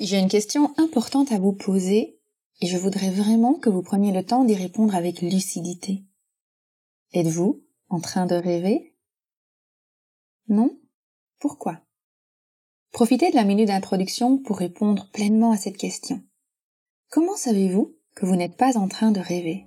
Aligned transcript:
J'ai 0.00 0.18
une 0.18 0.30
question 0.30 0.72
importante 0.78 1.30
à 1.30 1.38
vous 1.38 1.52
poser 1.52 2.18
et 2.62 2.66
je 2.66 2.78
voudrais 2.78 3.10
vraiment 3.10 3.52
que 3.52 3.68
vous 3.68 3.82
preniez 3.82 4.12
le 4.12 4.24
temps 4.24 4.44
d'y 4.44 4.54
répondre 4.54 4.94
avec 4.94 5.20
lucidité. 5.20 6.06
Êtes-vous 7.12 7.62
en 7.90 8.00
train 8.00 8.24
de 8.24 8.34
rêver? 8.34 8.96
Non? 10.48 10.74
Pourquoi? 11.38 11.82
Profitez 12.92 13.30
de 13.30 13.36
la 13.36 13.44
minute 13.44 13.68
d'introduction 13.68 14.38
pour 14.38 14.56
répondre 14.56 15.10
pleinement 15.12 15.52
à 15.52 15.58
cette 15.58 15.76
question. 15.76 16.22
Comment 17.10 17.36
savez-vous 17.36 17.94
que 18.14 18.24
vous 18.24 18.36
n'êtes 18.36 18.56
pas 18.56 18.78
en 18.78 18.88
train 18.88 19.10
de 19.10 19.20
rêver? 19.20 19.66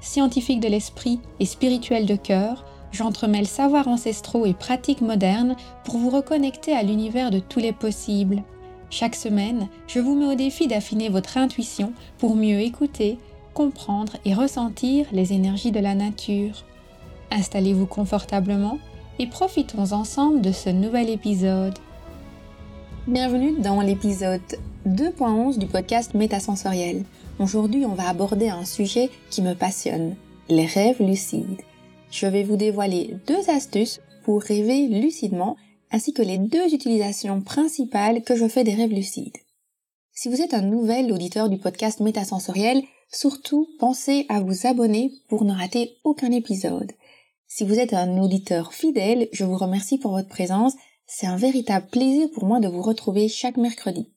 Scientifique 0.00 0.60
de 0.60 0.68
l'esprit 0.68 1.20
et 1.40 1.46
spirituel 1.46 2.06
de 2.06 2.16
cœur, 2.16 2.64
j'entremêle 2.90 3.46
savoirs 3.46 3.86
ancestraux 3.86 4.46
et 4.46 4.54
pratiques 4.54 5.02
modernes 5.02 5.56
pour 5.84 5.98
vous 5.98 6.08
reconnecter 6.08 6.72
à 6.72 6.82
l'univers 6.82 7.30
de 7.30 7.38
tous 7.38 7.60
les 7.60 7.72
possibles. 7.72 8.42
Chaque 8.88 9.14
semaine, 9.14 9.68
je 9.86 10.00
vous 10.00 10.16
mets 10.16 10.32
au 10.32 10.34
défi 10.34 10.66
d'affiner 10.66 11.10
votre 11.10 11.36
intuition 11.36 11.92
pour 12.18 12.34
mieux 12.34 12.60
écouter, 12.60 13.18
comprendre 13.52 14.14
et 14.24 14.34
ressentir 14.34 15.06
les 15.12 15.34
énergies 15.34 15.70
de 15.70 15.80
la 15.80 15.94
nature. 15.94 16.64
Installez-vous 17.30 17.86
confortablement 17.86 18.78
et 19.18 19.26
profitons 19.26 19.92
ensemble 19.92 20.40
de 20.40 20.50
ce 20.50 20.70
nouvel 20.70 21.10
épisode. 21.10 21.78
Bienvenue 23.06 23.60
dans 23.60 23.82
l'épisode 23.82 24.40
2.11 24.88 25.58
du 25.58 25.66
podcast 25.66 26.14
Métasensoriel. 26.14 27.04
Aujourd'hui, 27.40 27.86
on 27.86 27.94
va 27.94 28.10
aborder 28.10 28.50
un 28.50 28.66
sujet 28.66 29.08
qui 29.30 29.40
me 29.40 29.54
passionne, 29.54 30.14
les 30.50 30.66
rêves 30.66 31.00
lucides. 31.00 31.62
Je 32.10 32.26
vais 32.26 32.42
vous 32.42 32.56
dévoiler 32.56 33.16
deux 33.26 33.48
astuces 33.48 34.02
pour 34.24 34.42
rêver 34.42 34.88
lucidement 34.88 35.56
ainsi 35.90 36.12
que 36.12 36.20
les 36.20 36.36
deux 36.36 36.74
utilisations 36.74 37.40
principales 37.40 38.22
que 38.24 38.36
je 38.36 38.46
fais 38.46 38.62
des 38.62 38.74
rêves 38.74 38.92
lucides. 38.92 39.38
Si 40.12 40.28
vous 40.28 40.42
êtes 40.42 40.52
un 40.52 40.60
nouvel 40.60 41.10
auditeur 41.10 41.48
du 41.48 41.56
podcast 41.56 42.00
Métasensoriel, 42.00 42.82
surtout 43.10 43.66
pensez 43.78 44.26
à 44.28 44.40
vous 44.40 44.66
abonner 44.66 45.10
pour 45.30 45.44
ne 45.44 45.54
rater 45.54 45.96
aucun 46.04 46.32
épisode. 46.32 46.92
Si 47.46 47.64
vous 47.64 47.78
êtes 47.78 47.94
un 47.94 48.18
auditeur 48.18 48.74
fidèle, 48.74 49.30
je 49.32 49.44
vous 49.44 49.56
remercie 49.56 49.96
pour 49.96 50.10
votre 50.10 50.28
présence. 50.28 50.74
C'est 51.06 51.26
un 51.26 51.36
véritable 51.36 51.86
plaisir 51.90 52.28
pour 52.34 52.44
moi 52.44 52.60
de 52.60 52.68
vous 52.68 52.82
retrouver 52.82 53.28
chaque 53.28 53.56
mercredi. 53.56 54.12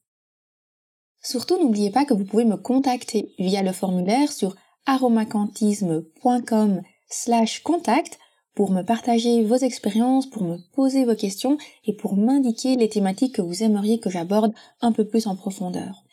Surtout, 1.23 1.57
n'oubliez 1.57 1.89
pas 1.89 2.05
que 2.05 2.13
vous 2.13 2.25
pouvez 2.25 2.45
me 2.45 2.57
contacter 2.57 3.33
via 3.39 3.63
le 3.63 3.71
formulaire 3.71 4.31
sur 4.31 4.55
aromacantisme.com 4.85 6.81
slash 7.09 7.63
contact 7.63 8.19
pour 8.55 8.71
me 8.71 8.83
partager 8.83 9.43
vos 9.43 9.55
expériences, 9.55 10.29
pour 10.29 10.43
me 10.43 10.57
poser 10.75 11.05
vos 11.05 11.15
questions 11.15 11.57
et 11.85 11.93
pour 11.93 12.15
m'indiquer 12.15 12.75
les 12.75 12.89
thématiques 12.89 13.35
que 13.35 13.41
vous 13.41 13.63
aimeriez 13.63 13.99
que 13.99 14.09
j'aborde 14.09 14.53
un 14.81 14.91
peu 14.91 15.07
plus 15.07 15.25
en 15.25 15.35
profondeur. 15.35 16.03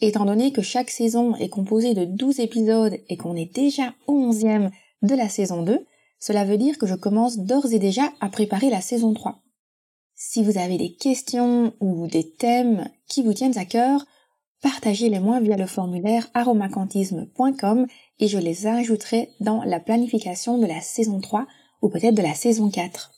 Étant 0.00 0.24
donné 0.24 0.52
que 0.52 0.62
chaque 0.62 0.88
saison 0.88 1.34
est 1.36 1.50
composée 1.50 1.92
de 1.92 2.04
12 2.06 2.40
épisodes 2.40 2.96
et 3.08 3.16
qu'on 3.16 3.36
est 3.36 3.52
déjà 3.52 3.92
au 4.06 4.14
11e 4.32 4.70
de 5.02 5.14
la 5.14 5.28
saison 5.28 5.62
2, 5.62 5.84
cela 6.20 6.44
veut 6.44 6.58
dire 6.58 6.78
que 6.78 6.86
je 6.86 6.94
commence 6.94 7.38
d'ores 7.38 7.72
et 7.72 7.78
déjà 7.78 8.10
à 8.20 8.28
préparer 8.28 8.70
la 8.70 8.80
saison 8.80 9.12
3. 9.12 9.42
Si 10.14 10.42
vous 10.42 10.58
avez 10.58 10.78
des 10.78 10.92
questions 10.92 11.74
ou 11.80 12.06
des 12.06 12.30
thèmes 12.30 12.88
qui 13.08 13.22
vous 13.22 13.34
tiennent 13.34 13.58
à 13.58 13.64
cœur, 13.64 14.06
partagez-les-moi 14.62 15.40
via 15.40 15.56
le 15.56 15.66
formulaire 15.66 16.28
aromacantisme.com 16.34 17.86
et 18.18 18.28
je 18.28 18.38
les 18.38 18.66
ajouterai 18.66 19.30
dans 19.40 19.62
la 19.64 19.80
planification 19.80 20.58
de 20.58 20.66
la 20.66 20.80
saison 20.80 21.20
3 21.20 21.46
ou 21.82 21.88
peut-être 21.88 22.14
de 22.14 22.22
la 22.22 22.34
saison 22.34 22.70
4. 22.70 23.12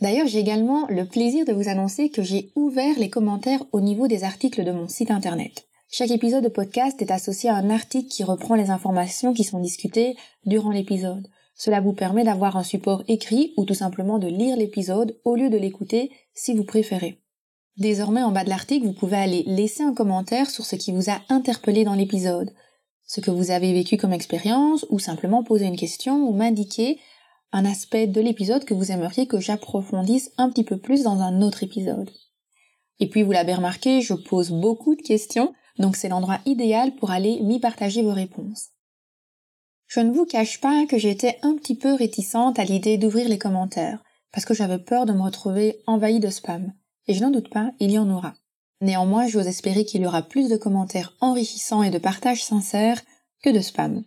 D'ailleurs, 0.00 0.26
j'ai 0.26 0.40
également 0.40 0.86
le 0.88 1.06
plaisir 1.06 1.46
de 1.46 1.52
vous 1.52 1.68
annoncer 1.68 2.10
que 2.10 2.22
j'ai 2.22 2.50
ouvert 2.56 2.98
les 2.98 3.10
commentaires 3.10 3.62
au 3.72 3.80
niveau 3.80 4.08
des 4.08 4.24
articles 4.24 4.64
de 4.64 4.72
mon 4.72 4.88
site 4.88 5.10
internet. 5.10 5.66
Chaque 5.88 6.10
épisode 6.10 6.44
de 6.44 6.48
podcast 6.48 7.00
est 7.00 7.12
associé 7.12 7.48
à 7.48 7.54
un 7.54 7.70
article 7.70 8.08
qui 8.08 8.24
reprend 8.24 8.56
les 8.56 8.70
informations 8.70 9.32
qui 9.32 9.44
sont 9.44 9.60
discutées 9.60 10.16
durant 10.44 10.70
l'épisode. 10.70 11.28
Cela 11.54 11.80
vous 11.80 11.92
permet 11.92 12.24
d'avoir 12.24 12.56
un 12.56 12.64
support 12.64 13.04
écrit 13.06 13.54
ou 13.56 13.64
tout 13.64 13.74
simplement 13.74 14.18
de 14.18 14.26
lire 14.26 14.56
l'épisode 14.56 15.16
au 15.24 15.36
lieu 15.36 15.50
de 15.50 15.56
l'écouter 15.56 16.10
si 16.34 16.52
vous 16.52 16.64
préférez. 16.64 17.23
Désormais, 17.76 18.22
en 18.22 18.30
bas 18.30 18.44
de 18.44 18.50
l'article, 18.50 18.86
vous 18.86 18.92
pouvez 18.92 19.16
aller 19.16 19.42
laisser 19.46 19.82
un 19.82 19.94
commentaire 19.94 20.48
sur 20.48 20.64
ce 20.64 20.76
qui 20.76 20.92
vous 20.92 21.10
a 21.10 21.20
interpellé 21.28 21.82
dans 21.82 21.94
l'épisode, 21.94 22.52
ce 23.04 23.20
que 23.20 23.32
vous 23.32 23.50
avez 23.50 23.72
vécu 23.72 23.96
comme 23.96 24.12
expérience, 24.12 24.86
ou 24.90 25.00
simplement 25.00 25.42
poser 25.42 25.66
une 25.66 25.76
question 25.76 26.28
ou 26.28 26.32
m'indiquer 26.32 27.00
un 27.50 27.64
aspect 27.64 28.06
de 28.06 28.20
l'épisode 28.20 28.64
que 28.64 28.74
vous 28.74 28.92
aimeriez 28.92 29.26
que 29.26 29.40
j'approfondisse 29.40 30.30
un 30.38 30.50
petit 30.50 30.64
peu 30.64 30.78
plus 30.78 31.02
dans 31.02 31.20
un 31.20 31.42
autre 31.42 31.64
épisode. 31.64 32.10
Et 33.00 33.08
puis, 33.08 33.24
vous 33.24 33.32
l'avez 33.32 33.54
remarqué, 33.54 34.00
je 34.00 34.14
pose 34.14 34.50
beaucoup 34.50 34.94
de 34.94 35.02
questions, 35.02 35.52
donc 35.78 35.96
c'est 35.96 36.08
l'endroit 36.08 36.38
idéal 36.46 36.94
pour 36.94 37.10
aller 37.10 37.40
m'y 37.40 37.58
partager 37.58 38.02
vos 38.02 38.12
réponses. 38.12 38.68
Je 39.88 39.98
ne 40.00 40.12
vous 40.12 40.26
cache 40.26 40.60
pas 40.60 40.86
que 40.86 40.98
j'étais 40.98 41.38
un 41.42 41.56
petit 41.56 41.76
peu 41.76 41.92
réticente 41.92 42.60
à 42.60 42.64
l'idée 42.64 42.98
d'ouvrir 42.98 43.28
les 43.28 43.38
commentaires, 43.38 44.02
parce 44.32 44.44
que 44.44 44.54
j'avais 44.54 44.78
peur 44.78 45.06
de 45.06 45.12
me 45.12 45.22
retrouver 45.22 45.82
envahie 45.86 46.20
de 46.20 46.30
spam 46.30 46.72
et 47.06 47.14
je 47.14 47.22
n'en 47.22 47.30
doute 47.30 47.50
pas, 47.50 47.72
il 47.80 47.90
y 47.90 47.98
en 47.98 48.10
aura. 48.10 48.34
Néanmoins, 48.80 49.26
j'ose 49.26 49.46
espérer 49.46 49.84
qu'il 49.84 50.02
y 50.02 50.06
aura 50.06 50.22
plus 50.22 50.48
de 50.48 50.56
commentaires 50.56 51.14
enrichissants 51.20 51.82
et 51.82 51.90
de 51.90 51.98
partages 51.98 52.44
sincères 52.44 53.00
que 53.42 53.50
de 53.50 53.60
spam. 53.60 54.04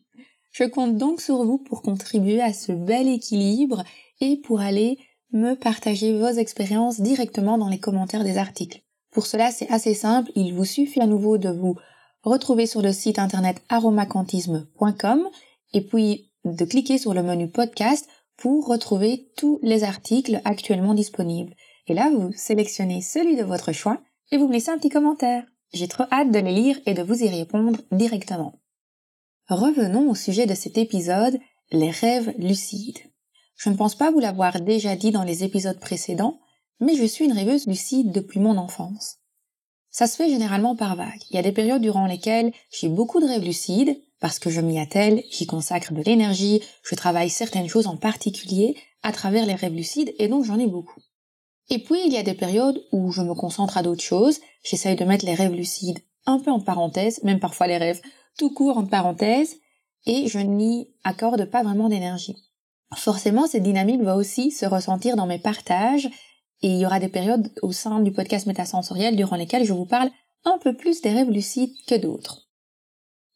Je 0.51 0.63
compte 0.63 0.97
donc 0.97 1.21
sur 1.21 1.43
vous 1.43 1.57
pour 1.57 1.81
contribuer 1.81 2.41
à 2.41 2.53
ce 2.53 2.71
bel 2.71 3.07
équilibre 3.07 3.83
et 4.21 4.37
pour 4.37 4.59
aller 4.59 4.97
me 5.31 5.55
partager 5.55 6.17
vos 6.17 6.29
expériences 6.29 6.99
directement 6.99 7.57
dans 7.57 7.69
les 7.69 7.79
commentaires 7.79 8.23
des 8.23 8.37
articles. 8.37 8.81
Pour 9.11 9.25
cela, 9.25 9.51
c'est 9.51 9.69
assez 9.69 9.93
simple, 9.93 10.31
il 10.35 10.53
vous 10.53 10.65
suffit 10.65 11.01
à 11.01 11.07
nouveau 11.07 11.37
de 11.37 11.49
vous 11.49 11.75
retrouver 12.23 12.65
sur 12.65 12.81
le 12.81 12.91
site 12.91 13.19
internet 13.19 13.61
aromacantisme.com 13.69 15.27
et 15.73 15.81
puis 15.81 16.31
de 16.45 16.65
cliquer 16.65 16.97
sur 16.97 17.13
le 17.13 17.23
menu 17.23 17.49
podcast 17.49 18.07
pour 18.37 18.67
retrouver 18.67 19.29
tous 19.35 19.59
les 19.63 19.83
articles 19.83 20.41
actuellement 20.45 20.93
disponibles. 20.93 21.55
Et 21.87 21.93
là, 21.93 22.11
vous 22.11 22.31
sélectionnez 22.33 23.01
celui 23.01 23.35
de 23.35 23.43
votre 23.43 23.71
choix 23.71 24.01
et 24.31 24.37
vous 24.37 24.51
laissez 24.51 24.71
un 24.71 24.77
petit 24.77 24.89
commentaire. 24.89 25.45
J'ai 25.73 25.87
trop 25.87 26.03
hâte 26.11 26.31
de 26.31 26.39
les 26.39 26.53
lire 26.53 26.79
et 26.85 26.93
de 26.93 27.03
vous 27.03 27.23
y 27.23 27.29
répondre 27.29 27.79
directement. 27.91 28.59
Revenons 29.49 30.09
au 30.09 30.15
sujet 30.15 30.45
de 30.45 30.55
cet 30.55 30.77
épisode, 30.77 31.39
les 31.71 31.91
rêves 31.91 32.33
lucides. 32.37 32.99
Je 33.55 33.69
ne 33.69 33.75
pense 33.75 33.95
pas 33.95 34.11
vous 34.11 34.19
l'avoir 34.19 34.61
déjà 34.61 34.95
dit 34.95 35.11
dans 35.11 35.23
les 35.23 35.43
épisodes 35.43 35.79
précédents, 35.79 36.39
mais 36.79 36.95
je 36.95 37.05
suis 37.05 37.25
une 37.25 37.33
rêveuse 37.33 37.65
lucide 37.67 38.11
depuis 38.11 38.39
mon 38.39 38.57
enfance. 38.57 39.17
Ça 39.89 40.05
se 40.05 40.15
fait 40.15 40.29
généralement 40.29 40.75
par 40.75 40.95
vagues. 40.95 41.23
Il 41.31 41.35
y 41.35 41.39
a 41.39 41.43
des 41.43 41.51
périodes 41.51 41.81
durant 41.81 42.05
lesquelles 42.05 42.53
j'ai 42.71 42.89
beaucoup 42.89 43.19
de 43.19 43.25
rêves 43.25 43.43
lucides, 43.43 43.99
parce 44.19 44.39
que 44.39 44.49
je 44.49 44.61
m'y 44.61 44.79
attelle, 44.79 45.23
j'y 45.31 45.47
consacre 45.47 45.93
de 45.93 46.01
l'énergie, 46.01 46.61
je 46.83 46.95
travaille 46.95 47.29
certaines 47.29 47.69
choses 47.69 47.87
en 47.87 47.97
particulier 47.97 48.75
à 49.01 49.11
travers 49.11 49.45
les 49.45 49.55
rêves 49.55 49.73
lucides, 49.73 50.13
et 50.19 50.27
donc 50.27 50.43
j'en 50.43 50.59
ai 50.59 50.67
beaucoup. 50.67 51.01
Et 51.69 51.79
puis 51.79 51.99
il 52.05 52.13
y 52.13 52.17
a 52.17 52.23
des 52.23 52.33
périodes 52.33 52.81
où 52.91 53.11
je 53.11 53.21
me 53.21 53.33
concentre 53.33 53.77
à 53.77 53.83
d'autres 53.83 54.03
choses, 54.03 54.39
j'essaye 54.63 54.95
de 54.95 55.05
mettre 55.05 55.25
les 55.25 55.35
rêves 55.35 55.53
lucides 55.53 55.99
un 56.25 56.39
peu 56.39 56.51
en 56.51 56.59
parenthèse, 56.59 57.23
même 57.23 57.39
parfois 57.39 57.67
les 57.67 57.77
rêves 57.77 58.01
tout 58.37 58.53
court 58.53 58.77
en 58.77 58.85
parenthèse, 58.85 59.55
et 60.05 60.27
je 60.27 60.39
n'y 60.39 60.89
accorde 61.03 61.45
pas 61.45 61.63
vraiment 61.63 61.89
d'énergie. 61.89 62.35
Forcément, 62.95 63.47
cette 63.47 63.63
dynamique 63.63 64.01
va 64.01 64.15
aussi 64.15 64.51
se 64.51 64.65
ressentir 64.65 65.15
dans 65.15 65.25
mes 65.25 65.39
partages, 65.39 66.07
et 66.61 66.69
il 66.69 66.77
y 66.77 66.85
aura 66.85 66.99
des 66.99 67.09
périodes 67.09 67.51
au 67.61 67.71
sein 67.71 67.99
du 67.99 68.11
podcast 68.11 68.45
métasensoriel 68.45 69.15
durant 69.15 69.35
lesquelles 69.35 69.65
je 69.65 69.73
vous 69.73 69.85
parle 69.85 70.09
un 70.45 70.57
peu 70.59 70.75
plus 70.75 71.01
des 71.01 71.11
rêves 71.11 71.29
lucides 71.29 71.73
que 71.87 71.95
d'autres. 71.95 72.47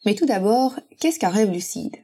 Mais 0.06 0.16
tout 0.16 0.26
d'abord, 0.26 0.80
qu'est-ce 1.00 1.20
qu'un 1.20 1.30
rêve 1.30 1.52
lucide? 1.52 1.96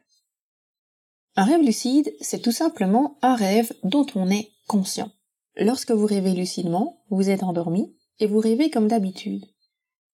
Un 1.35 1.44
rêve 1.44 1.62
lucide, 1.62 2.13
c'est 2.19 2.41
tout 2.41 2.51
simplement 2.51 3.18
un 3.21 3.35
rêve 3.35 3.71
dont 3.83 4.06
on 4.15 4.29
est 4.29 4.51
conscient. 4.68 5.12
Lorsque 5.59 5.92
vous 5.92 6.06
rêvez 6.06 6.33
lucidement, 6.33 7.01
vous 7.09 7.31
êtes 7.31 7.42
endormi 7.42 7.95
et 8.19 8.27
vous 8.27 8.39
rêvez 8.39 8.69
comme 8.69 8.88
d'habitude. 8.88 9.44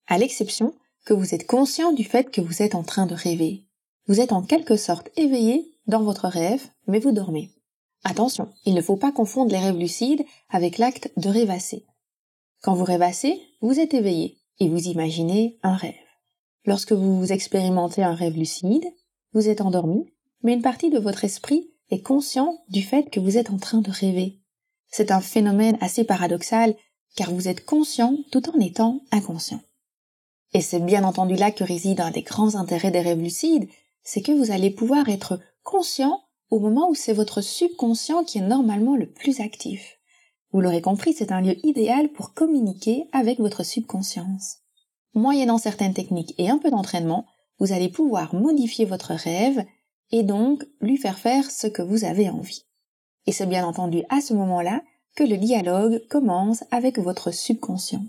À 0.07 0.17
l'exception 0.17 0.73
que 1.05 1.13
vous 1.13 1.35
êtes 1.35 1.45
conscient 1.45 1.91
du 1.91 2.05
fait 2.05 2.31
que 2.31 2.39
vous 2.39 2.61
êtes 2.61 2.75
en 2.75 2.83
train 2.83 3.07
de 3.07 3.13
rêver. 3.13 3.65
Vous 4.07 4.21
êtes 4.21 4.31
en 4.31 4.41
quelque 4.41 4.77
sorte 4.77 5.09
éveillé 5.17 5.69
dans 5.85 6.01
votre 6.01 6.29
rêve, 6.29 6.65
mais 6.87 6.99
vous 6.99 7.11
dormez. 7.11 7.51
Attention, 8.05 8.53
il 8.65 8.73
ne 8.73 8.81
faut 8.81 8.95
pas 8.95 9.11
confondre 9.11 9.51
les 9.51 9.59
rêves 9.59 9.77
lucides 9.77 10.23
avec 10.49 10.77
l'acte 10.77 11.11
de 11.17 11.27
rêvasser. 11.27 11.85
Quand 12.61 12.73
vous 12.73 12.85
rêvassez, 12.85 13.41
vous 13.59 13.81
êtes 13.81 13.93
éveillé 13.93 14.37
et 14.59 14.69
vous 14.69 14.87
imaginez 14.87 15.59
un 15.61 15.75
rêve. 15.75 15.93
Lorsque 16.65 16.93
vous 16.93 17.33
expérimentez 17.33 18.01
un 18.01 18.15
rêve 18.15 18.37
lucide, 18.37 18.85
vous 19.33 19.49
êtes 19.49 19.59
endormi, 19.59 20.05
mais 20.41 20.53
une 20.53 20.61
partie 20.61 20.89
de 20.89 20.99
votre 20.99 21.25
esprit 21.25 21.69
est 21.89 22.01
conscient 22.01 22.63
du 22.69 22.81
fait 22.81 23.09
que 23.09 23.19
vous 23.19 23.37
êtes 23.37 23.49
en 23.49 23.57
train 23.57 23.81
de 23.81 23.91
rêver. 23.91 24.42
C'est 24.95 25.09
un 25.09 25.21
phénomène 25.21 25.75
assez 25.81 26.03
paradoxal 26.03 26.75
car 27.15 27.31
vous 27.31 27.47
êtes 27.47 27.65
conscient 27.65 28.15
tout 28.31 28.47
en 28.51 28.59
étant 28.59 29.01
inconscient. 29.11 29.59
Et 30.53 30.61
c'est 30.61 30.79
bien 30.79 31.03
entendu 31.03 31.33
là 31.33 31.49
que 31.49 31.63
réside 31.63 31.99
un 31.99 32.11
des 32.11 32.21
grands 32.21 32.53
intérêts 32.53 32.91
des 32.91 33.01
rêves 33.01 33.19
lucides, 33.19 33.67
c'est 34.03 34.21
que 34.21 34.31
vous 34.31 34.51
allez 34.51 34.69
pouvoir 34.69 35.09
être 35.09 35.39
conscient 35.63 36.21
au 36.51 36.59
moment 36.59 36.91
où 36.91 36.93
c'est 36.93 37.13
votre 37.13 37.41
subconscient 37.41 38.23
qui 38.23 38.37
est 38.37 38.47
normalement 38.47 38.95
le 38.95 39.11
plus 39.11 39.39
actif. 39.39 39.97
Vous 40.51 40.61
l'aurez 40.61 40.83
compris, 40.83 41.13
c'est 41.13 41.31
un 41.31 41.41
lieu 41.41 41.55
idéal 41.65 42.09
pour 42.09 42.35
communiquer 42.35 43.05
avec 43.13 43.39
votre 43.39 43.65
subconscience. 43.65 44.57
Moyennant 45.15 45.57
certaines 45.57 45.95
techniques 45.95 46.35
et 46.37 46.51
un 46.51 46.59
peu 46.59 46.69
d'entraînement, 46.69 47.25
vous 47.57 47.73
allez 47.73 47.89
pouvoir 47.89 48.35
modifier 48.35 48.85
votre 48.85 49.13
rêve 49.13 49.65
et 50.11 50.21
donc 50.21 50.63
lui 50.81 50.97
faire 50.97 51.17
faire 51.17 51.49
ce 51.49 51.65
que 51.65 51.81
vous 51.81 52.05
avez 52.05 52.29
envie. 52.29 52.67
Et 53.25 53.31
c'est 53.31 53.45
bien 53.45 53.65
entendu 53.65 54.03
à 54.09 54.21
ce 54.21 54.33
moment-là 54.33 54.81
que 55.15 55.23
le 55.23 55.37
dialogue 55.37 56.01
commence 56.09 56.63
avec 56.71 56.99
votre 56.99 57.31
subconscient. 57.31 58.03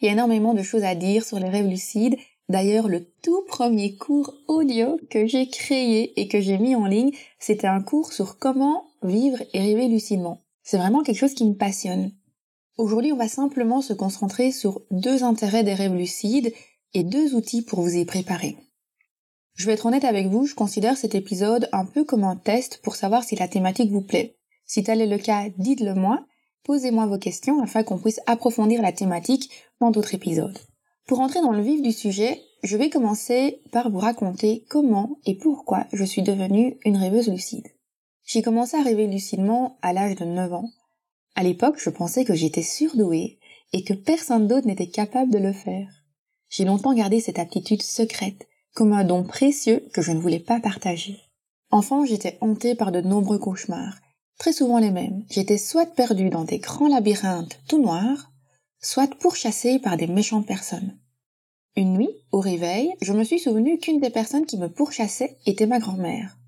Il 0.00 0.06
y 0.06 0.08
a 0.08 0.12
énormément 0.12 0.54
de 0.54 0.62
choses 0.62 0.84
à 0.84 0.94
dire 0.94 1.24
sur 1.24 1.38
les 1.38 1.48
rêves 1.48 1.68
lucides. 1.68 2.16
D'ailleurs, 2.48 2.88
le 2.88 3.04
tout 3.22 3.44
premier 3.46 3.96
cours 3.96 4.34
audio 4.48 4.98
que 5.10 5.26
j'ai 5.26 5.48
créé 5.48 6.18
et 6.20 6.28
que 6.28 6.40
j'ai 6.40 6.58
mis 6.58 6.74
en 6.74 6.86
ligne, 6.86 7.12
c'était 7.38 7.66
un 7.66 7.82
cours 7.82 8.12
sur 8.12 8.38
comment 8.38 8.86
vivre 9.02 9.38
et 9.52 9.60
rêver 9.60 9.88
lucidement. 9.88 10.40
C'est 10.62 10.78
vraiment 10.78 11.02
quelque 11.02 11.18
chose 11.18 11.34
qui 11.34 11.46
me 11.46 11.54
passionne. 11.54 12.12
Aujourd'hui, 12.76 13.12
on 13.12 13.16
va 13.16 13.28
simplement 13.28 13.82
se 13.82 13.92
concentrer 13.92 14.52
sur 14.52 14.82
deux 14.90 15.22
intérêts 15.22 15.64
des 15.64 15.74
rêves 15.74 15.94
lucides 15.94 16.52
et 16.94 17.04
deux 17.04 17.34
outils 17.34 17.62
pour 17.62 17.82
vous 17.82 17.96
y 17.96 18.04
préparer. 18.04 18.56
Je 19.54 19.66
vais 19.66 19.74
être 19.74 19.86
honnête 19.86 20.04
avec 20.04 20.28
vous, 20.28 20.46
je 20.46 20.54
considère 20.54 20.96
cet 20.96 21.14
épisode 21.14 21.68
un 21.72 21.84
peu 21.84 22.04
comme 22.04 22.24
un 22.24 22.36
test 22.36 22.80
pour 22.82 22.96
savoir 22.96 23.22
si 23.22 23.36
la 23.36 23.48
thématique 23.48 23.90
vous 23.90 24.00
plaît. 24.00 24.39
Si 24.70 24.84
tel 24.84 25.00
est 25.00 25.08
le 25.08 25.18
cas, 25.18 25.48
dites-le 25.58 25.96
moi, 25.96 26.24
posez-moi 26.62 27.04
vos 27.06 27.18
questions 27.18 27.60
afin 27.60 27.82
qu'on 27.82 27.98
puisse 27.98 28.20
approfondir 28.26 28.82
la 28.82 28.92
thématique 28.92 29.50
dans 29.80 29.90
d'autres 29.90 30.14
épisodes. 30.14 30.56
Pour 31.08 31.18
entrer 31.18 31.40
dans 31.40 31.50
le 31.50 31.60
vif 31.60 31.82
du 31.82 31.90
sujet, 31.90 32.40
je 32.62 32.76
vais 32.76 32.88
commencer 32.88 33.62
par 33.72 33.90
vous 33.90 33.98
raconter 33.98 34.64
comment 34.70 35.18
et 35.26 35.34
pourquoi 35.34 35.88
je 35.92 36.04
suis 36.04 36.22
devenue 36.22 36.78
une 36.84 36.96
rêveuse 36.96 37.28
lucide. 37.28 37.66
J'ai 38.24 38.42
commencé 38.42 38.76
à 38.76 38.84
rêver 38.84 39.08
lucidement 39.08 39.76
à 39.82 39.92
l'âge 39.92 40.14
de 40.14 40.24
9 40.24 40.52
ans. 40.52 40.70
À 41.34 41.42
l'époque, 41.42 41.80
je 41.80 41.90
pensais 41.90 42.24
que 42.24 42.34
j'étais 42.34 42.62
surdouée 42.62 43.40
et 43.72 43.82
que 43.82 43.94
personne 43.94 44.46
d'autre 44.46 44.68
n'était 44.68 44.86
capable 44.86 45.32
de 45.32 45.38
le 45.38 45.52
faire. 45.52 45.88
J'ai 46.48 46.64
longtemps 46.64 46.94
gardé 46.94 47.18
cette 47.18 47.40
aptitude 47.40 47.82
secrète, 47.82 48.46
comme 48.74 48.92
un 48.92 49.02
don 49.02 49.24
précieux 49.24 49.82
que 49.92 50.00
je 50.00 50.12
ne 50.12 50.20
voulais 50.20 50.38
pas 50.38 50.60
partager. 50.60 51.18
Enfant, 51.72 52.04
j'étais 52.04 52.38
hantée 52.40 52.76
par 52.76 52.92
de 52.92 53.00
nombreux 53.00 53.40
cauchemars, 53.40 53.96
très 54.40 54.52
souvent 54.54 54.78
les 54.78 54.90
mêmes. 54.90 55.22
J'étais 55.28 55.58
soit 55.58 55.84
perdue 55.84 56.30
dans 56.30 56.44
des 56.44 56.58
grands 56.58 56.88
labyrinthes 56.88 57.60
tout 57.68 57.80
noirs, 57.80 58.32
soit 58.80 59.14
pourchassée 59.18 59.78
par 59.78 59.98
des 59.98 60.06
méchantes 60.06 60.46
personnes. 60.46 60.96
Une 61.76 61.92
nuit, 61.92 62.08
au 62.32 62.40
réveil, 62.40 62.90
je 63.02 63.12
me 63.12 63.22
suis 63.22 63.38
souvenu 63.38 63.78
qu'une 63.78 64.00
des 64.00 64.08
personnes 64.08 64.46
qui 64.46 64.56
me 64.56 64.70
pourchassait 64.70 65.36
était 65.44 65.66
ma 65.66 65.78
grand-mère. 65.78 66.38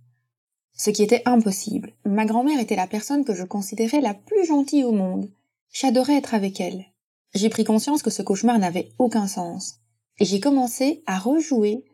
Ce 0.72 0.88
qui 0.88 1.02
était 1.02 1.20
impossible. 1.26 1.92
Ma 2.06 2.24
grand-mère 2.24 2.58
était 2.58 2.76
la 2.76 2.86
personne 2.86 3.26
que 3.26 3.34
je 3.34 3.44
considérais 3.44 4.00
la 4.00 4.14
plus 4.14 4.46
gentille 4.46 4.84
au 4.84 4.92
monde. 4.92 5.30
J'adorais 5.70 6.16
être 6.16 6.32
avec 6.32 6.62
elle. 6.62 6.86
J'ai 7.34 7.50
pris 7.50 7.64
conscience 7.64 8.02
que 8.02 8.10
ce 8.10 8.22
cauchemar 8.22 8.58
n'avait 8.58 8.88
aucun 8.98 9.26
sens. 9.26 9.80
Et 10.18 10.24
j'ai 10.24 10.40
commencé 10.40 11.02
à 11.06 11.18
rejouer 11.18 11.84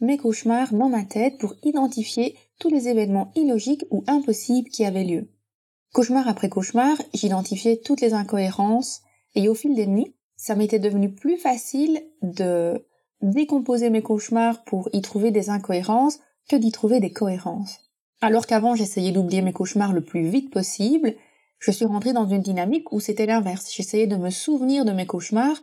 mes 0.00 0.16
cauchemars 0.16 0.74
dans 0.74 0.88
ma 0.88 1.04
tête 1.04 1.38
pour 1.38 1.54
identifier 1.62 2.36
tous 2.58 2.70
les 2.70 2.88
événements 2.88 3.30
illogiques 3.36 3.84
ou 3.90 4.02
impossibles 4.08 4.68
qui 4.68 4.84
avaient 4.84 5.04
lieu. 5.04 5.28
Cauchemar 5.94 6.26
après 6.26 6.48
cauchemar, 6.48 6.96
j'identifiais 7.12 7.76
toutes 7.76 8.00
les 8.00 8.14
incohérences 8.14 9.02
et 9.36 9.48
au 9.48 9.54
fil 9.54 9.76
des 9.76 9.86
nuits, 9.86 10.16
ça 10.34 10.56
m'était 10.56 10.80
devenu 10.80 11.14
plus 11.14 11.36
facile 11.36 12.02
de 12.20 12.84
décomposer 13.22 13.90
mes 13.90 14.02
cauchemars 14.02 14.64
pour 14.64 14.88
y 14.92 15.00
trouver 15.02 15.30
des 15.30 15.50
incohérences 15.50 16.18
que 16.48 16.56
d'y 16.56 16.72
trouver 16.72 16.98
des 16.98 17.12
cohérences. 17.12 17.78
Alors 18.20 18.48
qu'avant 18.48 18.74
j'essayais 18.74 19.12
d'oublier 19.12 19.40
mes 19.40 19.52
cauchemars 19.52 19.92
le 19.92 20.02
plus 20.02 20.26
vite 20.28 20.52
possible, 20.52 21.14
je 21.60 21.70
suis 21.70 21.84
rentrée 21.84 22.12
dans 22.12 22.26
une 22.26 22.42
dynamique 22.42 22.90
où 22.90 22.98
c'était 22.98 23.26
l'inverse. 23.26 23.72
J'essayais 23.72 24.08
de 24.08 24.16
me 24.16 24.30
souvenir 24.30 24.84
de 24.84 24.90
mes 24.90 25.06
cauchemars 25.06 25.62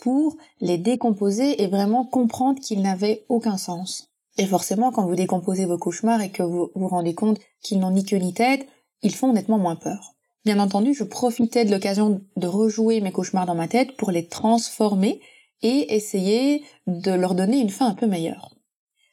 pour 0.00 0.36
les 0.60 0.78
décomposer 0.78 1.62
et 1.62 1.68
vraiment 1.68 2.04
comprendre 2.04 2.60
qu'ils 2.60 2.82
n'avaient 2.82 3.24
aucun 3.28 3.56
sens. 3.56 4.08
Et 4.38 4.46
forcément, 4.46 4.90
quand 4.90 5.06
vous 5.06 5.14
décomposez 5.14 5.66
vos 5.66 5.78
cauchemars 5.78 6.20
et 6.20 6.30
que 6.30 6.42
vous 6.42 6.72
vous 6.74 6.88
rendez 6.88 7.14
compte 7.14 7.38
qu'ils 7.62 7.78
n'ont 7.78 7.92
ni 7.92 8.04
queue 8.04 8.16
ni 8.16 8.34
tête, 8.34 8.66
ils 9.02 9.14
font 9.14 9.32
nettement 9.32 9.58
moins 9.58 9.76
peur. 9.76 10.14
Bien 10.44 10.58
entendu, 10.58 10.94
je 10.94 11.04
profitais 11.04 11.64
de 11.64 11.70
l'occasion 11.70 12.22
de 12.36 12.46
rejouer 12.46 13.00
mes 13.00 13.12
cauchemars 13.12 13.46
dans 13.46 13.54
ma 13.54 13.68
tête 13.68 13.96
pour 13.96 14.10
les 14.10 14.28
transformer 14.28 15.20
et 15.62 15.94
essayer 15.94 16.64
de 16.86 17.10
leur 17.10 17.34
donner 17.34 17.58
une 17.58 17.70
fin 17.70 17.86
un 17.86 17.94
peu 17.94 18.06
meilleure. 18.06 18.54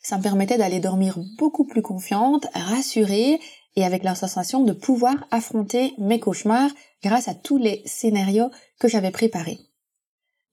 Ça 0.02 0.18
me 0.18 0.24
permettait 0.24 0.58
d'aller 0.58 0.80
dormir 0.80 1.20
beaucoup 1.38 1.66
plus 1.66 1.82
confiante, 1.82 2.46
rassurée 2.54 3.40
et 3.76 3.84
avec 3.84 4.04
la 4.04 4.16
sensation 4.16 4.64
de 4.64 4.72
pouvoir 4.72 5.16
affronter 5.32 5.94
mes 5.98 6.20
cauchemars 6.20 6.70
grâce 7.04 7.28
à 7.28 7.34
tous 7.34 7.58
les 7.58 7.82
scénarios 7.86 8.52
que 8.80 8.88
j'avais 8.88 9.12
préparés. 9.12 9.60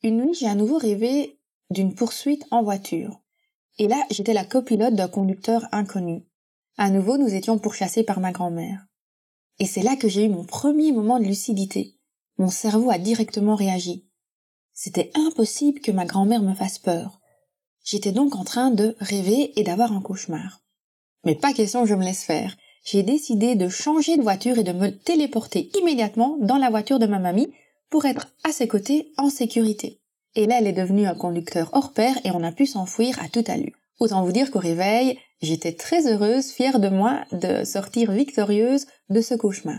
Une 0.03 0.25
nuit, 0.25 0.35
j'ai 0.35 0.49
à 0.49 0.55
nouveau 0.55 0.79
rêvé 0.79 1.39
d'une 1.71 1.95
poursuite 1.95 2.45
en 2.51 2.63
voiture. 2.63 3.21
Et 3.79 3.89
là, 3.89 4.03
j'étais 4.11 4.35
la 4.35 4.45
copilote 4.45 4.95
d'un 4.95 5.09
conducteur 5.09 5.67
inconnu. 5.71 6.27
À 6.77 6.91
nouveau, 6.91 7.19
nous 7.19 7.35
étions 7.35 7.59
pourchassés 7.59 8.03
par 8.03 8.21
ma 8.21 8.33
grand-mère. 8.33 8.87
Et 9.59 9.67
c'est 9.67 9.83
là 9.83 9.97
que 9.97 10.09
j'ai 10.09 10.25
eu 10.25 10.29
mon 10.29 10.45
premier 10.45 10.93
moment 10.93 11.19
de 11.19 11.25
lucidité. 11.25 11.97
Mon 12.39 12.49
cerveau 12.49 12.91
a 12.91 12.99
directement 12.99 13.55
réagi. 13.55 14.09
C'était 14.73 15.11
impossible 15.15 15.81
que 15.81 15.93
ma 15.93 16.07
grand-mère 16.07 16.43
me 16.43 16.55
fasse 16.55 16.79
peur. 16.79 17.21
J'étais 17.85 18.13
donc 18.13 18.37
en 18.37 18.45
train 18.45 18.71
de 18.71 18.97
rêver 19.01 19.59
et 19.59 19.65
d'avoir 19.65 19.93
un 19.93 20.01
cauchemar. 20.01 20.63
Mais 21.25 21.35
pas 21.35 21.53
question 21.53 21.83
que 21.83 21.89
je 21.89 21.95
me 21.95 22.05
laisse 22.05 22.25
faire. 22.25 22.57
J'ai 22.85 23.03
décidé 23.03 23.55
de 23.55 23.69
changer 23.69 24.17
de 24.17 24.23
voiture 24.23 24.59
et 24.59 24.65
de 24.65 24.73
me 24.73 24.91
téléporter 24.91 25.71
immédiatement 25.79 26.37
dans 26.41 26.57
la 26.57 26.71
voiture 26.71 26.99
de 26.99 27.07
ma 27.07 27.19
mamie 27.19 27.53
pour 27.91 28.07
être 28.07 28.29
à 28.45 28.53
ses 28.53 28.67
côtés 28.67 29.13
en 29.19 29.31
sécurité. 29.31 30.01
Et 30.35 30.47
là, 30.47 30.57
elle 30.59 30.67
est 30.67 30.73
devenue 30.73 31.07
un 31.07 31.15
conducteur 31.15 31.71
hors 31.75 31.93
pair 31.93 32.17
et 32.25 32.31
on 32.31 32.43
a 32.43 32.53
pu 32.53 32.67
s'enfuir 32.67 33.23
à 33.23 33.29
toute 33.29 33.51
allure. 33.51 33.77
Autant 34.01 34.25
vous 34.25 34.33
dire 34.33 34.51
qu'au 34.51 34.59
réveil, 34.59 35.19
j'étais 35.43 35.73
très 35.73 36.07
heureuse, 36.11 36.51
fière 36.51 36.81
de 36.81 36.89
moi, 36.89 37.25
de 37.33 37.65
sortir 37.65 38.13
victorieuse 38.13 38.87
de 39.11 39.21
ce 39.21 39.35
cauchemar. 39.35 39.79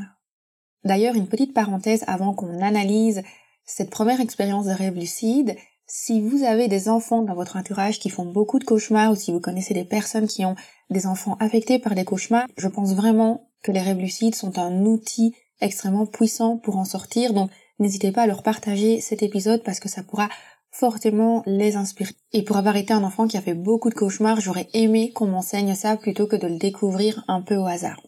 D'ailleurs, 0.84 1.15
une 1.15 1.27
petite 1.27 1.53
parenthèse 1.53 2.03
avant 2.08 2.34
qu'on 2.34 2.62
analyse 2.62 3.24
cette 3.65 3.89
première 3.89 4.20
expérience 4.20 4.65
de 4.65 4.72
rêve 4.72 4.96
lucide. 4.96 5.55
Si 5.88 6.22
vous 6.22 6.43
avez 6.43 6.67
des 6.67 6.89
enfants 6.89 7.22
dans 7.22 7.36
votre 7.36 7.55
entourage 7.55 8.00
qui 8.00 8.10
font 8.10 8.25
beaucoup 8.25 8.60
de 8.60 8.65
cauchemars 8.65 9.12
ou 9.12 9.15
si 9.15 9.32
vous 9.32 9.39
connaissez 9.39 9.74
des 9.74 9.86
personnes 9.86 10.27
qui 10.27 10.46
ont 10.46 10.55
des 10.89 11.08
enfants 11.08 11.38
affectés 11.39 11.79
par 11.79 11.96
des 11.96 12.03
cauchemars, 12.03 12.48
je 12.58 12.67
pense 12.67 12.93
vraiment 12.93 13.50
que 13.63 13.72
les 13.72 13.79
rêves 13.79 14.00
lucides 14.00 14.36
sont 14.36 14.60
un 14.60 14.84
outil 14.86 15.34
extrêmement 15.62 16.05
puissant 16.05 16.58
pour 16.58 16.77
en 16.77 16.86
sortir. 16.86 17.34
Donc, 17.34 17.50
n'hésitez 17.79 18.12
pas 18.12 18.24
à 18.24 18.27
leur 18.27 18.43
partager 18.43 19.00
cet 19.00 19.24
épisode 19.24 19.63
parce 19.63 19.79
que 19.79 19.89
ça 19.89 20.03
pourra 20.03 20.27
fortement 20.74 21.44
les 21.46 21.75
inspirer. 21.75 22.13
Et 22.34 22.42
pour 22.44 22.58
avoir 22.58 22.75
été 22.75 22.94
un 22.94 23.03
enfant 23.03 23.27
qui 23.27 23.38
a 23.38 23.42
fait 23.42 23.53
beaucoup 23.53 23.89
de 23.89 23.96
cauchemars, 23.96 24.42
j'aurais 24.42 24.68
aimé 24.74 25.12
qu'on 25.12 25.27
m'enseigne 25.27 25.75
ça 25.75 25.96
plutôt 25.96 26.25
que 26.25 26.36
de 26.36 26.48
le 26.48 26.58
découvrir 26.58 27.24
un 27.27 27.42
peu 27.42 27.56
au 27.56 27.68
hasard. 27.68 28.01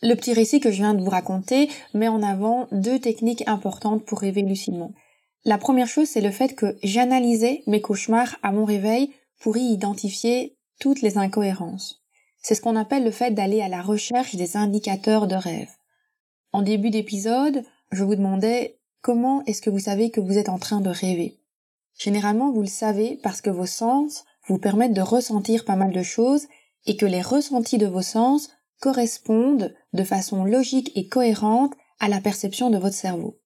Le 0.00 0.14
petit 0.14 0.32
récit 0.32 0.60
que 0.60 0.70
je 0.70 0.76
viens 0.76 0.94
de 0.94 1.02
vous 1.02 1.10
raconter 1.10 1.68
met 1.92 2.08
en 2.08 2.22
avant 2.22 2.68
deux 2.72 2.98
techniques 3.00 3.46
importantes 3.46 4.04
pour 4.06 4.20
rêver 4.20 4.42
lucidement. 4.42 4.92
La 5.44 5.58
première 5.58 5.88
chose, 5.88 6.08
c'est 6.08 6.20
le 6.20 6.30
fait 6.30 6.54
que 6.54 6.78
j'analysais 6.82 7.62
mes 7.66 7.80
cauchemars 7.80 8.36
à 8.42 8.52
mon 8.52 8.64
réveil 8.64 9.12
pour 9.40 9.56
y 9.56 9.72
identifier 9.72 10.56
toutes 10.78 11.02
les 11.02 11.18
incohérences. 11.18 12.02
C'est 12.40 12.54
ce 12.54 12.62
qu'on 12.62 12.76
appelle 12.76 13.04
le 13.04 13.10
fait 13.10 13.32
d'aller 13.32 13.60
à 13.60 13.68
la 13.68 13.82
recherche 13.82 14.36
des 14.36 14.56
indicateurs 14.56 15.26
de 15.26 15.34
rêve. 15.34 15.70
En 16.52 16.62
début 16.62 16.90
d'épisode, 16.90 17.64
je 17.90 18.04
vous 18.04 18.14
demandais 18.14 18.78
Comment 19.02 19.42
est-ce 19.46 19.62
que 19.62 19.70
vous 19.70 19.78
savez 19.78 20.10
que 20.10 20.20
vous 20.20 20.36
êtes 20.36 20.50
en 20.50 20.58
train 20.58 20.82
de 20.82 20.90
rêver? 20.90 21.39
Généralement, 21.98 22.50
vous 22.50 22.62
le 22.62 22.66
savez 22.66 23.18
parce 23.22 23.40
que 23.40 23.50
vos 23.50 23.66
sens 23.66 24.24
vous 24.46 24.58
permettent 24.58 24.94
de 24.94 25.00
ressentir 25.00 25.64
pas 25.64 25.76
mal 25.76 25.92
de 25.92 26.02
choses 26.02 26.46
et 26.86 26.96
que 26.96 27.06
les 27.06 27.22
ressentis 27.22 27.78
de 27.78 27.86
vos 27.86 28.02
sens 28.02 28.50
correspondent 28.80 29.74
de 29.92 30.04
façon 30.04 30.44
logique 30.44 30.92
et 30.96 31.08
cohérente 31.08 31.74
à 31.98 32.08
la 32.08 32.20
perception 32.20 32.70
de 32.70 32.78
votre 32.78 32.96
cerveau. 32.96 33.38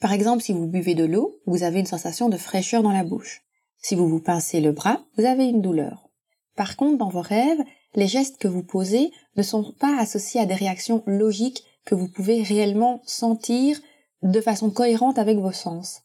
Par 0.00 0.12
exemple, 0.12 0.42
si 0.42 0.54
vous 0.54 0.66
buvez 0.66 0.94
de 0.94 1.04
l'eau, 1.04 1.40
vous 1.46 1.62
avez 1.62 1.80
une 1.80 1.86
sensation 1.86 2.30
de 2.30 2.38
fraîcheur 2.38 2.82
dans 2.82 2.92
la 2.92 3.04
bouche. 3.04 3.42
Si 3.82 3.94
vous 3.94 4.08
vous 4.08 4.20
pincez 4.20 4.60
le 4.60 4.72
bras, 4.72 5.04
vous 5.16 5.26
avez 5.26 5.44
une 5.44 5.60
douleur. 5.60 6.08
Par 6.56 6.76
contre, 6.76 6.98
dans 6.98 7.08
vos 7.08 7.20
rêves, 7.20 7.62
les 7.94 8.06
gestes 8.06 8.38
que 8.38 8.48
vous 8.48 8.62
posez 8.62 9.10
ne 9.36 9.42
sont 9.42 9.72
pas 9.78 9.98
associés 9.98 10.40
à 10.40 10.46
des 10.46 10.54
réactions 10.54 11.02
logiques 11.06 11.64
que 11.84 11.94
vous 11.94 12.08
pouvez 12.08 12.42
réellement 12.42 13.02
sentir 13.04 13.78
de 14.22 14.40
façon 14.40 14.70
cohérente 14.70 15.18
avec 15.18 15.38
vos 15.38 15.52
sens. 15.52 16.02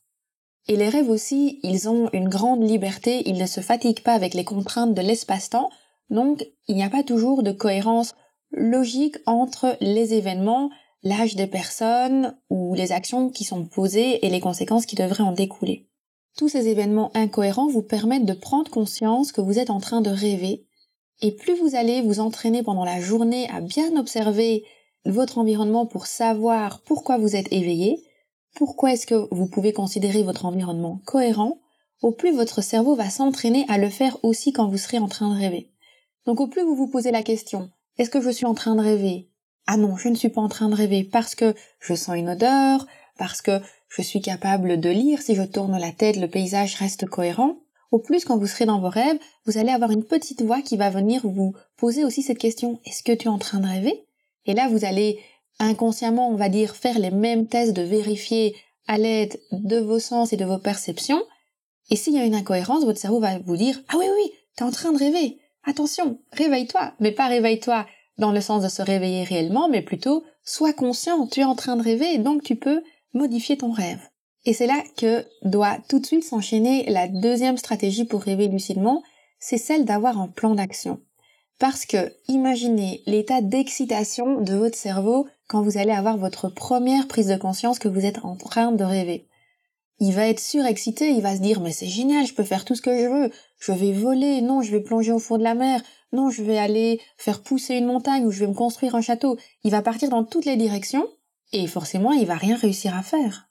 Et 0.68 0.76
les 0.76 0.90
rêves 0.90 1.10
aussi, 1.10 1.60
ils 1.64 1.88
ont 1.88 2.10
une 2.12 2.30
grande 2.30 2.68
liberté, 2.68 3.22
ils 3.28 3.38
ne 3.38 3.46
se 3.46 3.62
fatiguent 3.62 4.02
pas 4.02 4.14
avec 4.14 4.34
les 4.34 4.44
contraintes 4.44 4.96
de 4.96 5.02
l'espace-temps, 5.02 5.70
donc 6.10 6.46
il 6.68 6.76
n'y 6.76 6.84
a 6.84 6.90
pas 6.90 7.04
toujours 7.04 7.44
de 7.44 7.52
cohérence 7.52 8.16
logique 8.52 9.18
entre 9.26 9.78
les 9.80 10.14
événements, 10.14 10.72
l'âge 11.04 11.36
des 11.36 11.48
personnes 11.48 12.36
ou 12.50 12.74
les 12.74 12.92
actions 12.92 13.30
qui 13.30 13.44
sont 13.44 13.66
posées 13.66 14.26
et 14.26 14.30
les 14.30 14.40
conséquences 14.40 14.88
qui 14.88 14.96
devraient 14.96 15.24
en 15.24 15.34
découler. 15.34 15.88
Tous 16.36 16.50
ces 16.50 16.68
événements 16.68 17.12
incohérents 17.14 17.70
vous 17.70 17.84
permettent 17.84 18.26
de 18.26 18.34
prendre 18.34 18.72
conscience 18.72 19.32
que 19.32 19.42
vous 19.42 19.60
êtes 19.60 19.70
en 19.70 19.80
train 19.80 20.02
de 20.02 20.10
rêver, 20.10 20.66
et 21.22 21.32
plus 21.32 21.56
vous 21.56 21.76
allez 21.76 22.02
vous 22.02 22.20
entraîner 22.20 22.64
pendant 22.64 22.84
la 22.84 23.00
journée 23.00 23.48
à 23.52 23.62
bien 23.62 23.96
observer 23.98 24.66
votre 25.06 25.38
environnement 25.38 25.86
pour 25.86 26.08
savoir 26.08 26.82
pourquoi 26.82 27.18
vous 27.18 27.36
êtes 27.36 27.54
éveillé, 27.54 28.04
pourquoi 28.56 28.94
est-ce 28.94 29.06
que 29.06 29.28
vous 29.32 29.48
pouvez 29.48 29.74
considérer 29.74 30.24
votre 30.24 30.46
environnement 30.46 31.02
cohérent, 31.06 31.60
au 32.02 32.12
plus 32.12 32.34
votre 32.34 32.62
cerveau 32.62 32.96
va 32.96 33.10
s'entraîner 33.10 33.66
à 33.68 33.78
le 33.78 33.90
faire 33.90 34.18
aussi 34.24 34.52
quand 34.52 34.68
vous 34.68 34.78
serez 34.78 34.98
en 34.98 35.08
train 35.08 35.34
de 35.34 35.40
rêver? 35.40 35.72
Donc 36.26 36.40
au 36.40 36.48
plus 36.48 36.64
vous 36.64 36.76
vous 36.76 36.88
posez 36.88 37.12
la 37.12 37.24
question, 37.24 37.70
est-ce 37.98 38.10
que 38.10 38.22
je 38.22 38.30
suis 38.30 38.46
en 38.46 38.56
train 38.56 38.76
de 38.76 38.82
rêver? 38.82 39.30
Ah 39.68 39.78
non, 39.78 39.98
je 39.98 40.10
ne 40.10 40.16
suis 40.16 40.30
pas 40.30 40.42
en 40.42 40.50
train 40.50 40.70
de 40.70 40.76
rêver 40.76 41.04
parce 41.04 41.36
que 41.36 41.54
je 41.80 41.94
sens 41.94 42.16
une 42.16 42.30
odeur, 42.30 42.86
parce 43.18 43.42
que 43.42 43.60
je 43.90 44.02
suis 44.02 44.22
capable 44.22 44.80
de 44.80 44.90
lire, 44.90 45.22
si 45.22 45.36
je 45.36 45.44
tourne 45.44 45.78
la 45.78 45.92
tête, 45.92 46.18
le 46.18 46.28
paysage 46.28 46.76
reste 46.76 47.06
cohérent. 47.06 47.58
Au 47.92 48.00
plus, 48.00 48.26
quand 48.26 48.38
vous 48.38 48.48
serez 48.48 48.66
dans 48.66 48.80
vos 48.80 48.90
rêves, 48.90 49.18
vous 49.46 49.58
allez 49.58 49.72
avoir 49.72 49.92
une 49.92 50.04
petite 50.04 50.42
voix 50.42 50.62
qui 50.62 50.76
va 50.76 50.90
venir 50.90 51.22
vous 51.24 51.54
poser 51.78 52.04
aussi 52.04 52.22
cette 52.22 52.38
question, 52.38 52.80
est-ce 52.86 53.04
que 53.04 53.14
tu 53.14 53.26
es 53.26 53.30
en 53.30 53.38
train 53.38 53.60
de 53.60 53.68
rêver? 53.68 54.06
Et 54.46 54.54
là, 54.54 54.68
vous 54.68 54.86
allez 54.86 55.20
inconsciemment, 55.60 56.30
on 56.30 56.36
va 56.36 56.50
dire, 56.50 56.76
faire 56.76 57.00
les 57.00 57.12
mêmes 57.12 57.48
tests 57.48 57.74
de 57.74 57.82
vérifier 57.82 58.56
à 58.88 58.98
l'aide 58.98 59.40
de 59.52 59.78
vos 59.78 60.00
sens 60.00 60.34
et 60.34 60.38
de 60.38 60.46
vos 60.46 60.58
perceptions. 60.58 61.24
Et 61.90 61.96
s'il 61.96 62.14
y 62.14 62.20
a 62.20 62.26
une 62.26 62.36
incohérence, 62.36 62.84
votre 62.84 63.00
cerveau 63.00 63.20
va 63.20 63.40
vous 63.40 63.58
dire, 63.58 63.82
ah 63.90 63.96
oui, 63.98 64.06
oui, 64.16 64.32
t'es 64.56 64.64
en 64.64 64.72
train 64.72 64.92
de 64.92 64.98
rêver. 64.98 65.40
Attention, 65.64 66.20
réveille-toi. 66.32 66.94
Mais 67.00 67.12
pas 67.12 67.28
réveille-toi 67.28 67.86
dans 68.18 68.32
le 68.32 68.42
sens 68.42 68.64
de 68.64 68.70
se 68.70 68.82
réveiller 68.82 69.24
réellement, 69.24 69.68
mais 69.68 69.82
plutôt, 69.82 70.24
sois 70.44 70.74
conscient, 70.74 71.28
tu 71.28 71.42
es 71.42 71.46
en 71.46 71.56
train 71.56 71.76
de 71.76 71.84
rêver 71.84 72.18
donc 72.18 72.44
tu 72.44 72.56
peux 72.56 72.84
modifier 73.14 73.58
ton 73.58 73.72
rêve. 73.72 74.00
Et 74.46 74.54
c'est 74.54 74.68
là 74.68 74.84
que 74.96 75.26
doit 75.42 75.78
tout 75.90 76.00
de 76.00 76.06
suite 76.06 76.24
s'enchaîner 76.24 76.86
la 76.88 77.08
deuxième 77.08 77.58
stratégie 77.58 78.06
pour 78.06 78.22
rêver 78.22 78.48
lucidement, 78.48 79.02
c'est 79.40 79.58
celle 79.58 79.86
d'avoir 79.86 80.20
un 80.20 80.28
plan 80.28 80.56
d'action. 80.56 81.02
Parce 81.58 81.86
que 81.86 82.14
imaginez 82.28 83.02
l'état 83.06 83.42
d'excitation 83.42 84.42
de 84.42 84.54
votre 84.54 84.78
cerveau 84.78 85.26
quand 85.48 85.62
vous 85.62 85.78
allez 85.78 85.92
avoir 85.92 86.18
votre 86.18 86.50
première 86.50 87.08
prise 87.08 87.28
de 87.28 87.36
conscience 87.36 87.80
que 87.80 87.88
vous 87.88 88.06
êtes 88.06 88.24
en 88.24 88.36
train 88.36 88.72
de 88.72 88.84
rêver. 88.84 89.28
Il 90.00 90.14
va 90.14 90.28
être 90.28 90.40
surexcité, 90.42 91.12
il 91.12 91.22
va 91.22 91.36
se 91.36 91.42
dire 91.42 91.62
mais 91.62 91.72
c'est 91.72 91.88
génial, 91.88 92.26
je 92.26 92.34
peux 92.34 92.44
faire 92.44 92.66
tout 92.66 92.76
ce 92.76 92.82
que 92.82 92.98
je 92.98 93.08
veux, 93.08 93.32
je 93.60 93.72
vais 93.72 93.94
voler, 93.94 94.42
non, 94.42 94.62
je 94.62 94.72
vais 94.72 94.82
plonger 94.82 95.14
au 95.14 95.20
fond 95.20 95.38
de 95.38 95.44
la 95.44 95.56
mer, 95.56 95.82
non, 96.12 96.30
je 96.30 96.44
vais 96.44 96.58
aller 96.58 97.00
faire 97.18 97.42
pousser 97.42 97.76
une 97.76 97.86
montagne 97.86 98.26
ou 98.26 98.32
je 98.32 98.40
vais 98.40 98.48
me 98.48 98.54
construire 98.54 98.96
un 98.96 99.02
château. 99.02 99.38
Il 99.64 99.72
va 99.72 99.82
partir 99.82 100.10
dans 100.10 100.26
toutes 100.26 100.46
les 100.46 100.58
directions 100.58 101.08
et 101.54 101.66
forcément 101.68 102.12
il 102.12 102.26
va 102.26 102.36
rien 102.36 102.58
réussir 102.58 102.96
à 102.96 103.04
faire. 103.04 103.50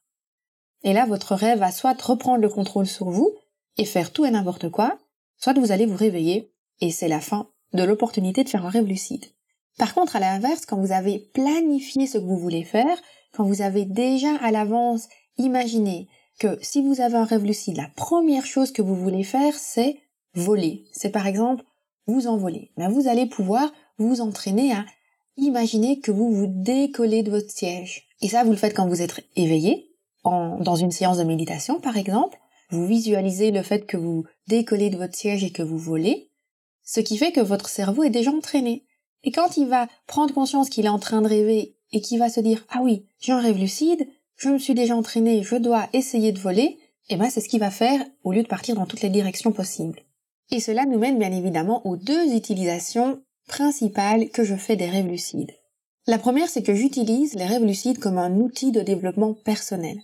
Et 0.83 0.93
là 0.93 1.07
votre 1.07 1.35
rêve 1.35 1.61
va 1.61 1.73
soit 1.73 2.01
reprendre 2.01 2.43
le 2.43 2.49
contrôle 2.51 2.87
sur 2.87 3.09
vous 3.09 3.33
et 3.79 3.87
faire 3.87 4.13
tout 4.13 4.27
et 4.27 4.31
n'importe 4.31 4.69
quoi, 4.69 4.99
soit 5.39 5.55
vous 5.55 5.73
allez 5.73 5.87
vous 5.87 5.97
réveiller 5.97 6.53
et 6.81 6.91
c'est 6.91 7.09
la 7.09 7.21
fin 7.21 7.49
de 7.73 7.83
l'opportunité 7.83 8.45
de 8.45 8.49
faire 8.49 8.67
un 8.67 8.71
rêve 8.71 8.87
lucide. 8.87 9.25
Par 9.79 9.95
contre, 9.95 10.17
à 10.17 10.21
l'inverse, 10.21 10.67
quand 10.67 10.77
vous 10.77 10.93
avez 10.93 11.19
planifié 11.35 12.07
ce 12.07 12.19
que 12.19 12.25
vous 12.25 12.39
voulez 12.39 12.65
faire, 12.65 12.97
quand 13.33 13.45
vous 13.45 13.63
avez 13.63 13.85
déjà 13.85 14.37
à 14.37 14.51
l'avance 14.51 15.09
imaginé 15.37 16.09
que 16.39 16.59
si 16.63 16.83
vous 16.83 17.01
avez 17.01 17.17
un 17.17 17.25
rêve 17.25 17.45
lucide, 17.45 17.77
la 17.77 17.91
première 17.97 18.47
chose 18.47 18.73
que 18.73 18.83
vous 18.83 18.95
voulez 18.95 19.25
faire, 19.25 19.55
c'est 19.55 19.99
voler. 20.35 20.85
C'est 20.93 21.11
par 21.11 21.27
exemple 21.27 21.65
vous 22.07 22.27
envoler. 22.27 22.71
Mais 22.77 22.89
vous 22.89 23.09
allez 23.09 23.27
pouvoir 23.27 23.73
vous 23.99 24.21
entraîner 24.21 24.73
à 24.73 24.85
imaginer 25.37 26.01
que 26.01 26.11
vous 26.11 26.33
vous 26.33 26.47
décollez 26.49 27.23
de 27.23 27.31
votre 27.31 27.51
siège. 27.51 28.07
Et 28.21 28.29
ça, 28.29 28.45
vous 28.45 28.51
le 28.51 28.57
faites 28.57 28.75
quand 28.75 28.89
vous 28.89 29.03
êtes 29.03 29.25
éveillé, 29.37 29.91
dans 30.25 30.77
une 30.77 30.93
séance 30.93 31.19
de 31.19 31.25
méditation 31.25 31.81
par 31.81 31.97
exemple. 31.97 32.39
Vous 32.71 32.87
visualisez 32.87 33.51
le 33.51 33.63
fait 33.63 33.87
que 33.87 33.97
vous 33.97 34.25
décollez 34.49 34.91
de 34.91 34.97
votre 34.97 35.15
siège 35.15 35.45
et 35.45 35.51
que 35.51 35.63
vous 35.63 35.79
volez. 35.79 36.31
Ce 36.83 37.01
qui 37.01 37.17
fait 37.19 37.33
que 37.33 37.41
votre 37.41 37.69
cerveau 37.69 38.03
est 38.05 38.11
déjà 38.11 38.31
entraîné. 38.31 38.85
Et 39.25 39.33
quand 39.33 39.57
il 39.57 39.67
va 39.67 39.89
prendre 40.07 40.33
conscience 40.33 40.69
qu'il 40.69 40.87
est 40.87 40.91
en 40.91 40.99
train 40.99 41.23
de 41.23 41.29
rêver 41.29 41.77
et 41.93 42.01
qu'il 42.01 42.19
va 42.19 42.29
se 42.29 42.41
dire 42.41 42.65
ah 42.71 42.81
oui, 42.83 43.07
j'ai 43.19 43.33
un 43.33 43.41
rêve 43.41 43.59
lucide, 43.59 44.07
je 44.37 44.51
me 44.51 44.59
suis 44.59 44.75
déjà 44.75 44.95
entraîné, 44.95 45.43
je 45.43 45.57
dois 45.57 45.89
essayer 45.93 46.31
de 46.33 46.39
voler, 46.39 46.79
et 47.09 47.15
eh 47.15 47.17
ben 47.17 47.31
c'est 47.31 47.41
ce 47.41 47.49
qu'il 47.49 47.61
va 47.61 47.71
faire 47.71 48.01
au 48.23 48.33
lieu 48.33 48.43
de 48.43 48.49
partir 48.49 48.75
dans 48.75 48.87
toutes 48.87 49.03
les 49.03 49.11
directions 49.11 49.53
possibles. 49.53 50.01
Et 50.51 50.61
cela 50.61 50.85
nous 50.85 50.99
mène 50.99 51.19
bien 51.19 51.33
évidemment 51.33 51.87
aux 51.87 51.97
deux 51.97 52.35
utilisations 52.35 53.23
principales 53.49 54.31
que 54.31 54.45
je 54.45 54.55
fais 54.55 54.77
des 54.77 54.89
rêves 54.89 55.09
lucides. 55.09 55.53
La 56.07 56.19
première, 56.19 56.49
c'est 56.49 56.63
que 56.63 56.75
j'utilise 56.75 57.35
les 57.35 57.47
rêves 57.47 57.65
lucides 57.65 57.99
comme 57.99 58.19
un 58.19 58.37
outil 58.37 58.73
de 58.73 58.83
développement 58.83 59.33
personnel. 59.33 59.99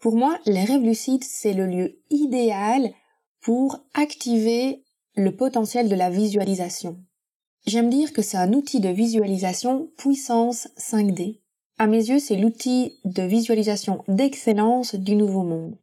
Pour 0.00 0.16
moi, 0.16 0.38
les 0.46 0.64
rêves 0.64 0.82
lucides, 0.82 1.24
c'est 1.24 1.52
le 1.52 1.66
lieu 1.66 2.00
idéal 2.10 2.90
pour 3.40 3.78
activer 3.94 4.82
le 5.14 5.34
potentiel 5.34 5.88
de 5.88 5.94
la 5.94 6.10
visualisation. 6.10 6.98
J'aime 7.66 7.90
dire 7.90 8.12
que 8.12 8.22
c'est 8.22 8.36
un 8.36 8.52
outil 8.52 8.80
de 8.80 8.88
visualisation 8.88 9.90
puissance 9.96 10.68
5D. 10.78 11.40
À 11.78 11.86
mes 11.86 12.08
yeux, 12.08 12.18
c'est 12.18 12.36
l'outil 12.36 12.98
de 13.04 13.22
visualisation 13.22 14.04
d'excellence 14.08 14.94
du 14.94 15.14
nouveau 15.14 15.42
monde. 15.42 15.78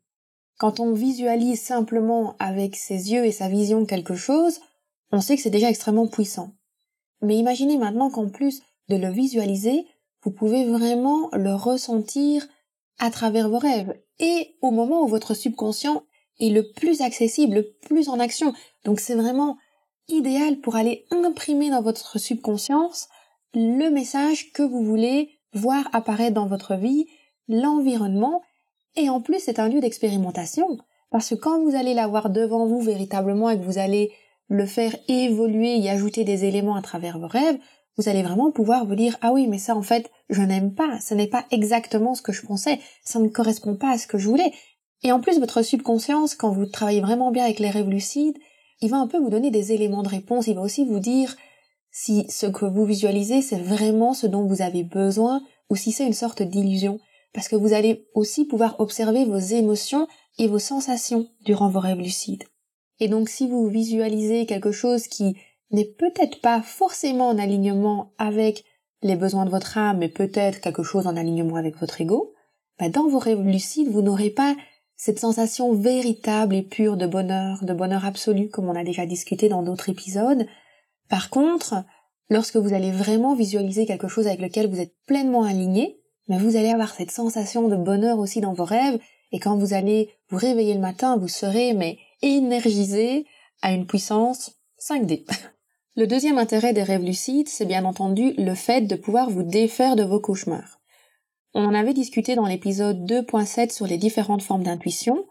Quand 0.57 0.79
on 0.79 0.93
visualise 0.93 1.61
simplement 1.61 2.35
avec 2.39 2.75
ses 2.75 3.11
yeux 3.11 3.25
et 3.25 3.31
sa 3.31 3.47
vision 3.47 3.85
quelque 3.85 4.15
chose, 4.15 4.59
on 5.11 5.21
sait 5.21 5.35
que 5.35 5.41
c'est 5.41 5.49
déjà 5.49 5.69
extrêmement 5.69 6.07
puissant. 6.07 6.53
Mais 7.21 7.35
imaginez 7.35 7.77
maintenant 7.77 8.09
qu'en 8.09 8.29
plus 8.29 8.61
de 8.89 8.95
le 8.95 9.09
visualiser, 9.09 9.85
vous 10.23 10.31
pouvez 10.31 10.65
vraiment 10.65 11.29
le 11.33 11.53
ressentir 11.53 12.47
à 12.97 13.11
travers 13.11 13.49
vos 13.49 13.59
rêves 13.59 13.95
et 14.19 14.55
au 14.61 14.71
moment 14.71 15.03
où 15.03 15.07
votre 15.07 15.35
subconscient 15.35 16.03
est 16.39 16.49
le 16.49 16.71
plus 16.71 17.01
accessible, 17.01 17.55
le 17.55 17.71
plus 17.87 18.09
en 18.09 18.19
action. 18.19 18.53
Donc 18.83 18.99
c'est 18.99 19.15
vraiment 19.15 19.57
idéal 20.09 20.57
pour 20.57 20.75
aller 20.75 21.05
imprimer 21.11 21.69
dans 21.69 21.81
votre 21.81 22.19
subconscience 22.19 23.07
le 23.53 23.89
message 23.89 24.51
que 24.51 24.63
vous 24.63 24.83
voulez 24.83 25.29
voir 25.53 25.89
apparaître 25.93 26.33
dans 26.33 26.47
votre 26.47 26.75
vie, 26.75 27.07
l'environnement, 27.47 28.41
et 28.95 29.09
en 29.09 29.21
plus 29.21 29.39
c'est 29.39 29.59
un 29.59 29.69
lieu 29.69 29.79
d'expérimentation, 29.79 30.77
parce 31.11 31.29
que 31.29 31.35
quand 31.35 31.61
vous 31.63 31.75
allez 31.75 31.93
l'avoir 31.93 32.29
devant 32.29 32.65
vous 32.65 32.81
véritablement 32.81 33.49
et 33.49 33.57
que 33.57 33.65
vous 33.65 33.77
allez 33.77 34.11
le 34.49 34.65
faire 34.65 34.95
évoluer 35.07 35.75
y 35.75 35.89
ajouter 35.89 36.23
des 36.23 36.45
éléments 36.45 36.75
à 36.75 36.81
travers 36.81 37.19
vos 37.19 37.27
rêves, 37.27 37.57
vous 37.97 38.09
allez 38.09 38.21
vraiment 38.21 38.51
pouvoir 38.51 38.85
vous 38.85 38.95
dire 38.95 39.17
ah 39.21 39.31
oui 39.33 39.47
mais 39.47 39.57
ça 39.57 39.75
en 39.75 39.81
fait 39.81 40.11
je 40.29 40.41
n'aime 40.41 40.73
pas, 40.73 40.99
ce 40.99 41.13
n'est 41.13 41.27
pas 41.27 41.45
exactement 41.51 42.15
ce 42.15 42.21
que 42.21 42.31
je 42.31 42.45
pensais, 42.45 42.79
ça 43.03 43.19
ne 43.19 43.27
correspond 43.27 43.75
pas 43.75 43.91
à 43.91 43.97
ce 43.97 44.07
que 44.07 44.17
je 44.17 44.27
voulais. 44.27 44.51
Et 45.03 45.11
en 45.11 45.19
plus 45.19 45.39
votre 45.39 45.61
subconscience, 45.61 46.35
quand 46.35 46.51
vous 46.51 46.65
travaillez 46.65 47.01
vraiment 47.01 47.31
bien 47.31 47.45
avec 47.45 47.59
les 47.59 47.69
rêves 47.69 47.89
lucides, 47.89 48.37
il 48.81 48.89
va 48.89 48.97
un 48.97 49.07
peu 49.07 49.17
vous 49.17 49.29
donner 49.29 49.51
des 49.51 49.71
éléments 49.71 50.03
de 50.03 50.09
réponse, 50.09 50.47
il 50.47 50.55
va 50.55 50.61
aussi 50.61 50.85
vous 50.85 50.99
dire 50.99 51.35
si 51.91 52.25
ce 52.29 52.45
que 52.45 52.65
vous 52.65 52.85
visualisez 52.85 53.41
c'est 53.41 53.59
vraiment 53.59 54.13
ce 54.13 54.27
dont 54.27 54.45
vous 54.45 54.61
avez 54.61 54.83
besoin 54.83 55.41
ou 55.69 55.75
si 55.75 55.91
c'est 55.91 56.05
une 56.05 56.13
sorte 56.13 56.41
d'illusion, 56.41 56.99
parce 57.33 57.47
que 57.47 57.55
vous 57.55 57.73
allez 57.73 58.07
aussi 58.13 58.45
pouvoir 58.45 58.79
observer 58.79 59.25
vos 59.25 59.37
émotions 59.37 60.07
et 60.37 60.47
vos 60.47 60.59
sensations 60.59 61.27
durant 61.43 61.69
vos 61.69 61.79
rêves 61.79 61.99
lucides. 61.99 62.43
Et 62.99 63.07
donc 63.07 63.29
si 63.29 63.47
vous 63.47 63.67
visualisez 63.67 64.45
quelque 64.45 64.71
chose 64.71 65.07
qui 65.07 65.35
n'est 65.71 65.85
peut-être 65.85 66.41
pas 66.41 66.61
forcément 66.61 67.29
en 67.29 67.37
alignement 67.37 68.13
avec 68.17 68.63
les 69.01 69.15
besoins 69.15 69.45
de 69.45 69.51
votre 69.51 69.77
âme, 69.77 69.99
mais 69.99 70.09
peut-être 70.09 70.61
quelque 70.61 70.83
chose 70.83 71.07
en 71.07 71.17
alignement 71.17 71.55
avec 71.55 71.77
votre 71.77 72.01
ego, 72.01 72.33
bah 72.79 72.89
dans 72.89 73.07
vos 73.07 73.19
rêves 73.19 73.41
lucides, 73.41 73.89
vous 73.89 74.01
n'aurez 74.01 74.29
pas 74.29 74.55
cette 74.97 75.19
sensation 75.19 75.73
véritable 75.73 76.55
et 76.55 76.63
pure 76.63 76.97
de 76.97 77.05
bonheur, 77.05 77.63
de 77.63 77.73
bonheur 77.73 78.03
absolu, 78.03 78.49
comme 78.49 78.67
on 78.67 78.75
a 78.75 78.83
déjà 78.83 79.05
discuté 79.05 79.47
dans 79.47 79.61
d'autres 79.61 79.89
épisodes. 79.89 80.47
Par 81.07 81.29
contre, 81.29 81.85
lorsque 82.29 82.57
vous 82.57 82.73
allez 82.73 82.91
vraiment 82.91 83.35
visualiser 83.35 83.85
quelque 83.85 84.07
chose 84.07 84.25
avec 84.25 84.41
lequel 84.41 84.69
vous 84.69 84.81
êtes 84.81 84.95
pleinement 85.05 85.43
aligné, 85.43 86.01
mais 86.27 86.39
vous 86.39 86.57
allez 86.57 86.71
avoir 86.71 86.93
cette 86.93 87.11
sensation 87.11 87.67
de 87.67 87.77
bonheur 87.77 88.17
aussi 88.17 88.41
dans 88.41 88.53
vos 88.53 88.65
rêves, 88.65 88.99
et 89.31 89.39
quand 89.39 89.55
vous 89.55 89.73
allez 89.73 90.09
vous 90.29 90.37
réveiller 90.37 90.73
le 90.73 90.79
matin, 90.79 91.15
vous 91.15 91.27
serez 91.27 91.73
mais 91.73 91.99
énergisé 92.21 93.25
à 93.61 93.71
une 93.71 93.85
puissance 93.85 94.51
5D. 94.81 95.25
Le 95.95 96.05
deuxième 96.05 96.37
intérêt 96.37 96.73
des 96.73 96.83
rêves 96.83 97.03
lucides, 97.03 97.49
c'est 97.49 97.65
bien 97.65 97.83
entendu 97.83 98.33
le 98.37 98.53
fait 98.53 98.81
de 98.81 98.95
pouvoir 98.95 99.31
vous 99.31 99.41
défaire 99.41 99.95
de 99.95 100.03
vos 100.03 100.19
cauchemars. 100.19 100.79
On 101.57 101.65
en 101.65 101.73
avait 101.73 101.93
discuté 101.93 102.35
dans 102.35 102.45
l'épisode 102.45 103.09
2.7 103.09 103.73
sur 103.73 103.87
les 103.87 103.97
différentes 103.97 104.43
formes 104.43 104.63
d'intuition. 104.63 105.25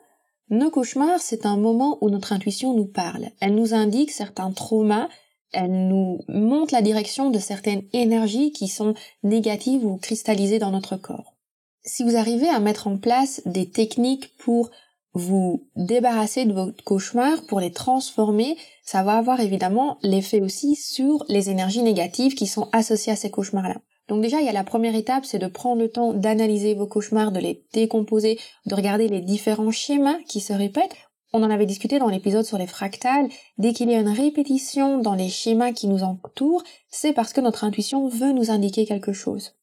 Nos 0.51 0.71
cauchemars, 0.71 1.21
c'est 1.21 1.47
un 1.47 1.57
moment 1.57 1.99
où 2.01 2.11
notre 2.11 2.33
intuition 2.33 2.75
nous 2.75 2.87
parle. 2.87 3.29
Elle 3.41 3.55
nous 3.55 3.75
indique 3.75 4.11
certains 4.11 4.51
traumas 4.51 5.09
elle 5.53 5.89
nous 5.89 6.21
montre 6.29 6.75
la 6.75 6.83
direction 6.83 7.31
de 7.31 7.39
certaines 7.39 7.85
énergies 7.93 8.53
qui 8.53 8.69
sont 8.69 8.95
négatives 9.23 9.85
ou 9.85 9.97
cristallisées 9.97 10.59
dans 10.59 10.71
notre 10.71 10.97
corps. 10.97 11.35
Si 11.83 12.03
vous 12.03 12.17
arrivez 12.17 12.49
à 12.49 12.59
mettre 12.59 12.89
en 12.89 12.99
place 12.99 13.41
des 13.47 13.71
techniques 13.71 14.37
pour 14.39 14.71
vous 15.15 15.67
débarrasser 15.77 16.45
de 16.45 16.53
vos 16.53 16.73
cauchemars, 16.85 17.47
pour 17.47 17.61
les 17.61 17.73
transformer, 17.73 18.57
ça 18.83 19.03
va 19.03 19.17
avoir 19.17 19.41
évidemment 19.41 19.99
l'effet 20.03 20.41
aussi 20.41 20.75
sur 20.75 21.25
les 21.29 21.49
énergies 21.49 21.83
négatives 21.83 22.35
qui 22.35 22.47
sont 22.47 22.69
associées 22.73 23.13
à 23.13 23.17
ces 23.17 23.31
cauchemars-là. 23.31 23.81
Donc 24.09 24.23
déjà, 24.23 24.41
il 24.41 24.47
y 24.47 24.49
a 24.49 24.53
la 24.53 24.65
première 24.65 24.95
étape, 24.95 25.25
c'est 25.25 25.39
de 25.39 25.49
prendre 25.49 25.83
le 25.83 25.91
temps 25.91 26.13
d'analyser 26.13 26.75
vos 26.75 26.87
cauchemars, 26.87 27.33
de 27.33 27.41
les 27.41 27.65
décomposer, 27.73 28.39
de 28.67 28.75
regarder 28.75 29.09
les 29.09 29.21
différents 29.21 29.73
schémas 29.73 30.19
qui 30.29 30.41
se 30.41 30.53
répètent. 30.53 30.95
On 31.33 31.43
en 31.43 31.51
avait 31.51 31.67
discuté 31.67 31.99
dans 31.99 32.09
l'épisode 32.09 32.45
sur 32.45 32.57
les 32.57 32.69
fractales. 32.69 33.29
Dès 33.59 33.73
qu'il 33.73 33.91
y 33.91 33.95
a 33.95 34.01
une 34.01 34.09
répétition 34.09 34.99
dans 34.99 35.15
les 35.15 35.29
schémas 35.29 35.73
qui 35.73 35.89
nous 35.89 36.05
entourent, 36.05 36.63
c'est 36.89 37.13
parce 37.13 37.33
que 37.33 37.41
notre 37.41 37.65
intuition 37.65 38.09
veut 38.09 38.33
nous 38.33 38.51
indiquer 38.51 38.87
quelque 38.87 39.13
chose. 39.13 39.55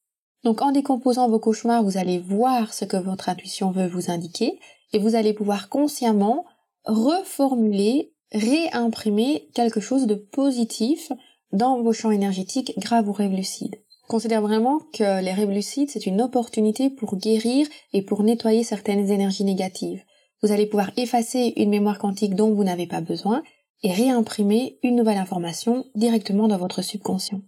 Donc 0.43 0.61
en 0.61 0.71
décomposant 0.71 1.29
vos 1.29 1.39
cauchemars, 1.39 1.83
vous 1.83 1.97
allez 1.97 2.19
voir 2.19 2.73
ce 2.73 2.83
que 2.83 2.97
votre 2.97 3.29
intuition 3.29 3.71
veut 3.71 3.87
vous 3.87 4.11
indiquer 4.11 4.59
et 4.91 4.99
vous 4.99 5.15
allez 5.15 5.33
pouvoir 5.33 5.69
consciemment 5.69 6.45
reformuler, 6.83 8.11
réimprimer 8.33 9.47
quelque 9.53 9.79
chose 9.79 10.05
de 10.05 10.15
positif 10.15 11.13
dans 11.53 11.81
vos 11.81 11.93
champs 11.93 12.11
énergétiques 12.11 12.77
grave 12.77 13.07
ou 13.07 13.13
rêves 13.13 13.31
lucides 13.31 13.82
considère 14.07 14.41
vraiment 14.41 14.79
que 14.93 15.21
les 15.21 15.31
rêves 15.31 15.61
c'est 15.61 16.05
une 16.05 16.21
opportunité 16.21 16.89
pour 16.89 17.15
guérir 17.15 17.67
et 17.93 18.01
pour 18.01 18.23
nettoyer 18.23 18.63
certaines 18.63 19.09
énergies 19.09 19.45
négatives. 19.45 20.03
Vous 20.41 20.51
allez 20.51 20.65
pouvoir 20.65 20.91
effacer 20.97 21.53
une 21.55 21.69
mémoire 21.69 21.99
quantique 21.99 22.35
dont 22.35 22.53
vous 22.53 22.63
n'avez 22.63 22.85
pas 22.85 23.01
besoin 23.01 23.43
et 23.81 23.91
réimprimer 23.91 24.77
une 24.83 24.95
nouvelle 24.95 25.17
information 25.17 25.85
directement 25.95 26.47
dans 26.47 26.57
votre 26.57 26.81
subconscient. 26.81 27.41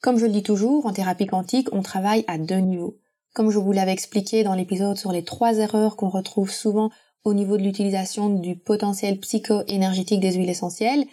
Comme 0.00 0.18
je 0.18 0.26
le 0.26 0.32
dis 0.32 0.42
toujours, 0.42 0.86
en 0.86 0.92
thérapie 0.92 1.26
quantique, 1.26 1.68
on 1.72 1.82
travaille 1.82 2.24
à 2.28 2.38
deux 2.38 2.58
niveaux. 2.58 2.98
Comme 3.34 3.50
je 3.50 3.58
vous 3.58 3.72
l'avais 3.72 3.92
expliqué 3.92 4.44
dans 4.44 4.54
l'épisode 4.54 4.96
sur 4.96 5.12
les 5.12 5.24
trois 5.24 5.58
erreurs 5.58 5.96
qu'on 5.96 6.08
retrouve 6.08 6.50
souvent 6.50 6.90
au 7.24 7.34
niveau 7.34 7.56
de 7.56 7.62
l'utilisation 7.62 8.30
du 8.30 8.56
potentiel 8.56 9.18
psycho-énergétique 9.18 10.20
des 10.20 10.34
huiles 10.34 10.48
essentielles, 10.48 11.04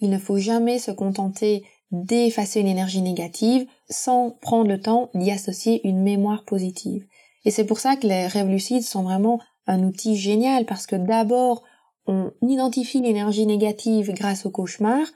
il 0.00 0.10
ne 0.10 0.18
faut 0.18 0.38
jamais 0.38 0.78
se 0.78 0.90
contenter 0.90 1.64
d'effacer 2.02 2.60
une 2.60 2.66
énergie 2.66 3.02
négative 3.02 3.66
sans 3.88 4.30
prendre 4.30 4.68
le 4.68 4.80
temps 4.80 5.10
d'y 5.14 5.30
associer 5.30 5.86
une 5.86 6.02
mémoire 6.02 6.44
positive. 6.44 7.06
Et 7.44 7.50
c'est 7.50 7.64
pour 7.64 7.78
ça 7.78 7.96
que 7.96 8.06
les 8.06 8.26
rêves 8.26 8.48
lucides 8.48 8.82
sont 8.82 9.02
vraiment 9.02 9.40
un 9.66 9.82
outil 9.82 10.16
génial 10.16 10.66
parce 10.66 10.86
que 10.86 10.96
d'abord, 10.96 11.62
on 12.06 12.32
identifie 12.42 13.00
l'énergie 13.00 13.46
négative 13.46 14.12
grâce 14.12 14.44
au 14.46 14.50
cauchemar, 14.50 15.06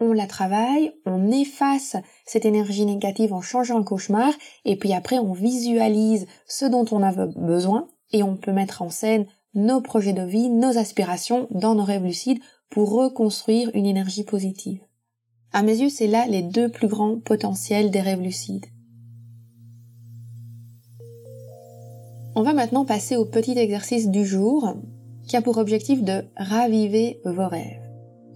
on 0.00 0.12
la 0.12 0.26
travaille, 0.26 0.92
on 1.06 1.30
efface 1.30 1.96
cette 2.26 2.44
énergie 2.44 2.84
négative 2.84 3.32
en 3.32 3.40
changeant 3.40 3.78
un 3.78 3.84
cauchemar, 3.84 4.32
et 4.64 4.76
puis 4.76 4.92
après 4.92 5.18
on 5.18 5.32
visualise 5.32 6.26
ce 6.48 6.64
dont 6.64 6.84
on 6.90 7.02
a 7.02 7.12
besoin, 7.26 7.86
et 8.10 8.24
on 8.24 8.36
peut 8.36 8.52
mettre 8.52 8.82
en 8.82 8.90
scène 8.90 9.26
nos 9.54 9.80
projets 9.80 10.12
de 10.12 10.24
vie, 10.24 10.48
nos 10.48 10.76
aspirations 10.76 11.46
dans 11.50 11.74
nos 11.74 11.84
rêves 11.84 12.04
lucides 12.04 12.40
pour 12.70 12.90
reconstruire 12.90 13.70
une 13.74 13.86
énergie 13.86 14.24
positive. 14.24 14.80
À 15.52 15.62
mes 15.62 15.76
yeux, 15.76 15.90
c'est 15.90 16.06
là 16.06 16.26
les 16.26 16.42
deux 16.42 16.70
plus 16.70 16.88
grands 16.88 17.18
potentiels 17.18 17.90
des 17.90 18.00
rêves 18.00 18.22
lucides. 18.22 18.66
On 22.34 22.42
va 22.42 22.54
maintenant 22.54 22.86
passer 22.86 23.16
au 23.16 23.26
petit 23.26 23.58
exercice 23.58 24.08
du 24.08 24.24
jour 24.24 24.74
qui 25.26 25.36
a 25.36 25.42
pour 25.42 25.58
objectif 25.58 26.02
de 26.02 26.24
raviver 26.36 27.20
vos 27.26 27.48
rêves. 27.48 27.82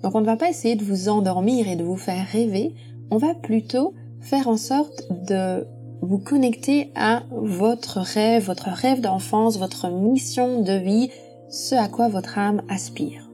Donc 0.03 0.15
on 0.15 0.21
ne 0.21 0.27
va 0.27 0.37
pas 0.37 0.51
essayer 0.51 0.77
de 0.77 0.85
vous 0.85 1.09
endormir 1.09 1.69
et 1.69 1.77
de 1.77 1.85
vous 1.85 1.97
faire 1.97 2.27
rêver, 2.27 2.75
on 3.11 3.17
va 3.17 3.35
plutôt 3.35 3.95
faire 4.21 4.49
en 4.49 4.59
sorte 4.59 5.05
de 5.27 5.67
vous 6.03 6.19
connecter 6.19 6.93
à 6.95 7.23
votre 7.31 8.01
rêve, 8.01 8.45
votre 8.45 8.69
rêve 8.69 9.01
d'enfance, 9.01 9.59
votre 9.59 9.89
mission 9.89 10.63
de 10.63 10.73
vie, 10.73 11.11
ce 11.49 11.75
à 11.75 11.89
quoi 11.89 12.09
votre 12.09 12.39
âme 12.39 12.63
aspire. 12.69 13.26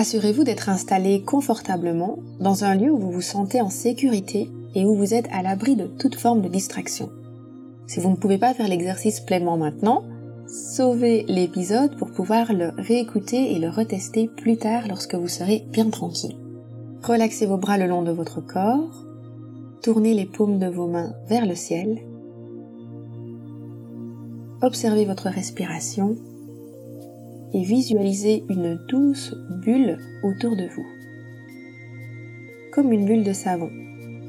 Assurez-vous 0.00 0.44
d'être 0.44 0.70
installé 0.70 1.20
confortablement 1.20 2.20
dans 2.40 2.64
un 2.64 2.74
lieu 2.74 2.90
où 2.90 2.96
vous 2.96 3.10
vous 3.10 3.20
sentez 3.20 3.60
en 3.60 3.68
sécurité 3.68 4.50
et 4.74 4.86
où 4.86 4.94
vous 4.94 5.12
êtes 5.12 5.28
à 5.30 5.42
l'abri 5.42 5.76
de 5.76 5.84
toute 5.84 6.14
forme 6.14 6.40
de 6.40 6.48
distraction. 6.48 7.10
Si 7.86 8.00
vous 8.00 8.08
ne 8.08 8.16
pouvez 8.16 8.38
pas 8.38 8.54
faire 8.54 8.66
l'exercice 8.66 9.20
pleinement 9.20 9.58
maintenant, 9.58 10.04
sauvez 10.46 11.26
l'épisode 11.28 11.98
pour 11.98 12.12
pouvoir 12.12 12.54
le 12.54 12.70
réécouter 12.78 13.52
et 13.52 13.58
le 13.58 13.68
retester 13.68 14.26
plus 14.26 14.56
tard 14.56 14.84
lorsque 14.88 15.16
vous 15.16 15.28
serez 15.28 15.66
bien 15.70 15.90
tranquille. 15.90 16.38
Relaxez 17.02 17.44
vos 17.44 17.58
bras 17.58 17.76
le 17.76 17.86
long 17.86 18.00
de 18.00 18.10
votre 18.10 18.40
corps, 18.40 19.04
tournez 19.82 20.14
les 20.14 20.24
paumes 20.24 20.58
de 20.58 20.68
vos 20.68 20.86
mains 20.86 21.12
vers 21.28 21.44
le 21.44 21.54
ciel, 21.54 21.98
observez 24.62 25.04
votre 25.04 25.28
respiration 25.28 26.16
et 27.52 27.62
visualisez 27.62 28.44
une 28.48 28.78
douce 28.88 29.34
bulle 29.62 29.98
autour 30.22 30.56
de 30.56 30.66
vous. 30.66 30.86
Comme 32.72 32.92
une 32.92 33.04
bulle 33.04 33.24
de 33.24 33.32
savon, 33.32 33.70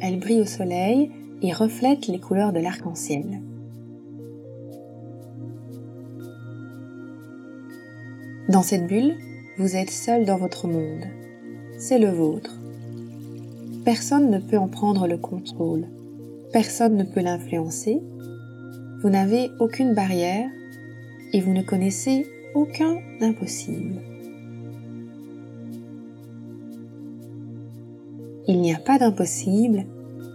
elle 0.02 0.20
brille 0.20 0.42
au 0.42 0.46
soleil 0.46 1.12
et 1.42 1.54
reflète 1.54 2.08
les 2.08 2.20
couleurs 2.20 2.54
de 2.54 2.60
l'arc-en-ciel. 2.60 3.42
Dans 8.50 8.64
cette 8.64 8.88
bulle, 8.88 9.16
vous 9.58 9.76
êtes 9.76 9.92
seul 9.92 10.26
dans 10.26 10.38
votre 10.38 10.68
monde. 10.68 11.06
C'est 11.78 12.00
le 12.00 12.10
vôtre. 12.10 12.60
Personne 13.86 14.30
ne 14.30 14.40
peut 14.40 14.58
en 14.58 14.68
prendre 14.68 15.08
le 15.08 15.18
contrôle. 15.18 15.88
Personne 16.52 16.96
ne 16.96 17.04
peut 17.04 17.22
l'influencer. 17.22 18.02
Vous 19.02 19.10
n'avez 19.10 19.50
aucune 19.60 19.94
barrière 19.94 20.50
et 21.34 21.42
vous 21.42 21.54
ne 21.54 21.62
connaissez 21.62 22.26
aucun 22.54 22.98
impossible. 23.22 24.02
Il 28.48 28.60
n'y 28.60 28.74
a 28.74 28.80
pas 28.80 28.98
d'impossible 28.98 29.86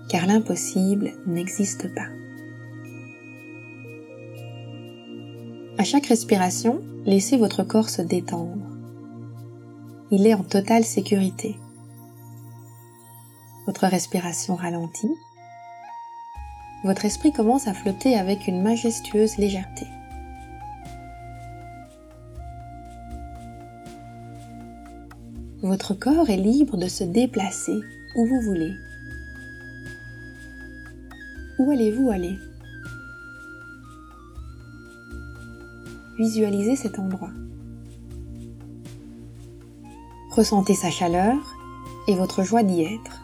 car 0.09 0.27
l'impossible 0.27 1.13
n'existe 1.27 1.93
pas. 1.95 2.07
À 5.79 5.85
chaque 5.85 6.07
respiration, 6.07 6.81
laissez 7.05 7.37
votre 7.37 7.63
corps 7.63 7.91
se 7.91 8.03
détendre. 8.03 8.65
Il 10.11 10.27
est 10.27 10.35
en 10.35 10.45
totale 10.45 10.85
sécurité. 10.85 11.57
Votre 13.67 13.87
respiration 13.87 14.55
ralentit. 14.55 15.13
Votre 16.85 17.05
esprit 17.05 17.33
commence 17.33 17.67
à 17.67 17.75
flotter 17.75 18.17
avec 18.17 18.47
une 18.47 18.63
majestueuse 18.63 19.37
légèreté. 19.37 19.87
Votre 25.67 25.95
corps 25.95 26.31
est 26.31 26.37
libre 26.37 26.77
de 26.77 26.87
se 26.87 27.03
déplacer 27.03 27.81
où 28.15 28.25
vous 28.25 28.41
voulez. 28.41 28.73
Où 31.59 31.69
allez-vous 31.73 32.09
aller? 32.09 32.39
Visualisez 36.19 36.77
cet 36.77 37.01
endroit. 37.01 37.33
Ressentez 40.31 40.77
sa 40.77 40.93
chaleur 40.93 41.35
et 42.07 42.15
votre 42.15 42.45
joie 42.45 42.63
d'y 42.63 42.83
être. 42.83 43.21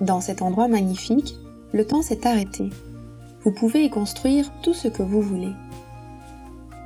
Dans 0.00 0.22
cet 0.22 0.40
endroit 0.40 0.68
magnifique, 0.68 1.36
le 1.74 1.86
temps 1.86 2.00
s'est 2.00 2.26
arrêté. 2.26 2.70
Vous 3.42 3.52
pouvez 3.52 3.84
y 3.84 3.90
construire 3.90 4.50
tout 4.62 4.72
ce 4.72 4.88
que 4.88 5.02
vous 5.02 5.20
voulez. 5.20 5.52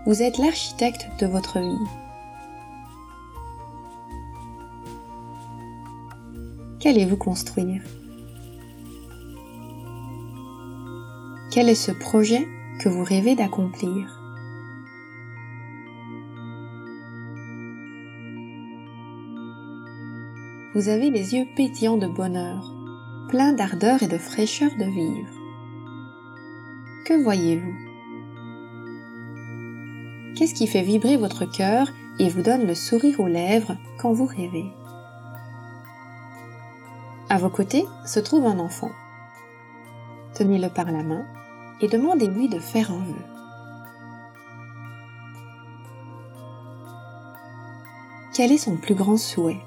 Vous 0.06 0.22
êtes 0.22 0.38
l'architecte 0.38 1.08
de 1.18 1.26
votre 1.26 1.58
vie. 1.58 1.90
Qu'allez-vous 6.78 7.16
construire? 7.16 7.82
Quel 11.50 11.68
est 11.68 11.74
ce 11.74 11.90
projet 11.90 12.46
que 12.78 12.88
vous 12.88 13.02
rêvez 13.02 13.34
d'accomplir? 13.34 14.22
Vous 20.76 20.88
avez 20.88 21.10
les 21.10 21.34
yeux 21.34 21.46
pétillants 21.56 21.96
de 21.96 22.06
bonheur, 22.06 22.72
pleins 23.28 23.54
d'ardeur 23.54 24.04
et 24.04 24.08
de 24.08 24.18
fraîcheur 24.18 24.70
de 24.78 24.84
vivre. 24.84 25.32
Que 27.06 27.20
voyez-vous? 27.24 27.85
Qu'est-ce 30.36 30.52
qui 30.52 30.66
fait 30.66 30.82
vibrer 30.82 31.16
votre 31.16 31.46
cœur 31.46 31.88
et 32.18 32.28
vous 32.28 32.42
donne 32.42 32.66
le 32.66 32.74
sourire 32.74 33.20
aux 33.20 33.26
lèvres 33.26 33.74
quand 33.98 34.12
vous 34.12 34.26
rêvez? 34.26 34.70
À 37.30 37.38
vos 37.38 37.48
côtés 37.48 37.86
se 38.04 38.20
trouve 38.20 38.44
un 38.44 38.58
enfant. 38.58 38.90
Tenez-le 40.34 40.68
par 40.68 40.92
la 40.92 41.02
main 41.02 41.24
et 41.80 41.88
demandez-lui 41.88 42.50
de 42.50 42.58
faire 42.58 42.90
un 42.90 42.98
vœu. 42.98 43.14
Quel 48.34 48.52
est 48.52 48.58
son 48.58 48.76
plus 48.76 48.94
grand 48.94 49.16
souhait? 49.16 49.62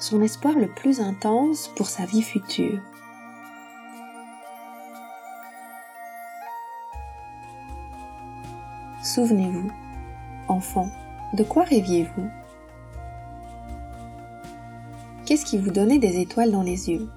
Son 0.00 0.20
espoir 0.22 0.54
le 0.58 0.66
plus 0.66 1.00
intense 1.00 1.68
pour 1.76 1.86
sa 1.86 2.04
vie 2.04 2.22
future? 2.22 2.80
Souvenez-vous, 9.04 9.70
enfant, 10.48 10.88
de 11.34 11.42
quoi 11.42 11.64
rêviez-vous? 11.64 12.28
Qu'est-ce 15.26 15.44
qui 15.44 15.58
vous 15.58 15.70
donnait 15.70 15.98
des 15.98 16.20
étoiles 16.20 16.52
dans 16.52 16.62
les 16.62 16.90
yeux? 16.90 17.08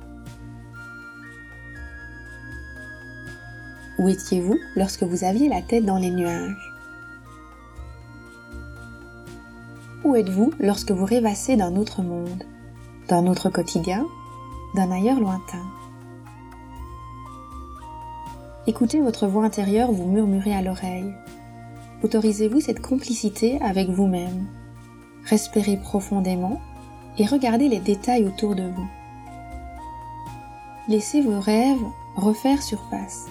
Où 4.00 4.08
étiez-vous 4.08 4.58
lorsque 4.76 5.04
vous 5.04 5.24
aviez 5.24 5.50
la 5.50 5.62
tête 5.62 5.86
dans 5.86 5.98
les 5.98 6.12
nuages? 6.12 6.74
Où 10.04 10.16
êtes-vous 10.16 10.54
lorsque 10.60 10.92
vous 10.92 11.06
rêvassez 11.06 11.58
d'un 11.58 11.76
autre 11.76 12.02
monde, 12.02 12.44
d'un 13.10 13.28
autre 13.28 13.50
quotidien, 13.50 14.06
d'un 14.76 14.92
ailleurs 14.92 15.20
lointain? 15.20 15.66
Écoutez 18.68 19.02
votre 19.02 19.28
voix 19.28 19.46
intérieure 19.46 19.92
vous 19.92 20.06
murmurer 20.06 20.54
à 20.54 20.62
l'oreille. 20.62 21.14
Autorisez-vous 22.04 22.60
cette 22.62 22.82
complicité 22.82 23.60
avec 23.62 23.90
vous-même. 23.90 24.46
Respirez 25.26 25.78
profondément 25.78 26.62
et 27.18 27.26
regardez 27.26 27.68
les 27.68 27.80
détails 27.80 28.26
autour 28.26 28.56
de 28.56 28.64
vous. 28.64 28.88
Laissez 30.88 31.22
vos 31.22 31.40
rêves 31.40 31.82
refaire 32.16 32.62
surface. 32.62 33.26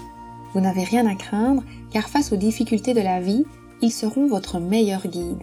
Vous 0.53 0.61
n'avez 0.61 0.85
rien 0.85 1.07
à 1.07 1.15
craindre 1.15 1.63
car 1.91 2.09
face 2.09 2.33
aux 2.33 2.37
difficultés 2.37 2.93
de 2.93 3.01
la 3.01 3.21
vie, 3.21 3.45
ils 3.83 3.93
seront 3.93 4.27
votre 4.27 4.59
meilleur 4.59 5.07
guide. 5.07 5.43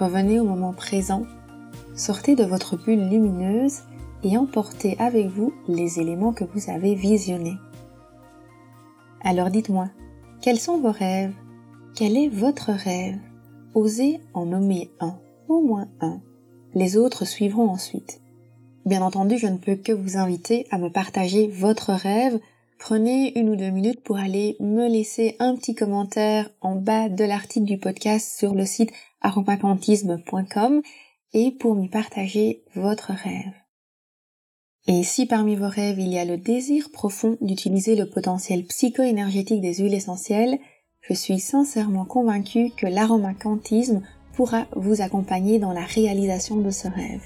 Revenez 0.00 0.40
au 0.40 0.44
moment 0.44 0.72
présent, 0.72 1.24
sortez 1.94 2.34
de 2.34 2.44
votre 2.44 2.76
bulle 2.76 3.08
lumineuse 3.08 3.82
et 4.24 4.36
emportez 4.38 4.96
avec 4.98 5.26
vous 5.26 5.52
les 5.68 6.00
éléments 6.00 6.32
que 6.32 6.44
vous 6.44 6.70
avez 6.70 6.94
visionnés. 6.94 7.56
Alors 9.22 9.50
dites-moi, 9.50 9.90
quels 10.42 10.58
sont 10.58 10.78
vos 10.78 10.92
rêves? 10.92 11.34
Quel 11.94 12.16
est 12.16 12.28
votre 12.28 12.72
rêve? 12.72 13.18
Osez 13.74 14.20
en 14.34 14.46
nommer 14.46 14.90
un, 15.00 15.18
au 15.48 15.60
moins 15.60 15.88
un. 16.00 16.20
Les 16.74 16.96
autres 16.96 17.24
suivront 17.24 17.68
ensuite. 17.68 18.20
Bien 18.84 19.00
entendu, 19.00 19.38
je 19.38 19.46
ne 19.46 19.56
peux 19.56 19.76
que 19.76 19.92
vous 19.92 20.16
inviter 20.16 20.66
à 20.70 20.78
me 20.78 20.90
partager 20.90 21.48
votre 21.48 21.92
rêve. 21.92 22.38
Prenez 22.78 23.38
une 23.38 23.48
ou 23.48 23.56
deux 23.56 23.70
minutes 23.70 24.02
pour 24.02 24.18
aller 24.18 24.56
me 24.60 24.88
laisser 24.88 25.36
un 25.38 25.56
petit 25.56 25.74
commentaire 25.74 26.50
en 26.60 26.76
bas 26.76 27.08
de 27.08 27.24
l'article 27.24 27.64
du 27.64 27.78
podcast 27.78 28.38
sur 28.38 28.54
le 28.54 28.66
site 28.66 28.92
aromacantisme.com 29.22 30.82
et 31.32 31.50
pour 31.52 31.74
m'y 31.74 31.88
partager 31.88 32.62
votre 32.74 33.12
rêve. 33.12 33.63
Et 34.86 35.02
si 35.02 35.24
parmi 35.24 35.56
vos 35.56 35.68
rêves 35.68 35.98
il 35.98 36.12
y 36.12 36.18
a 36.18 36.26
le 36.26 36.36
désir 36.36 36.90
profond 36.92 37.38
d'utiliser 37.40 37.96
le 37.96 38.06
potentiel 38.06 38.64
psycho-énergétique 38.64 39.62
des 39.62 39.76
huiles 39.76 39.94
essentielles, 39.94 40.58
je 41.00 41.14
suis 41.14 41.40
sincèrement 41.40 42.04
convaincue 42.04 42.70
que 42.76 42.86
l'aromacantisme 42.86 44.02
pourra 44.34 44.66
vous 44.76 45.00
accompagner 45.00 45.58
dans 45.58 45.72
la 45.72 45.84
réalisation 45.84 46.56
de 46.56 46.70
ce 46.70 46.88
rêve. 46.88 47.22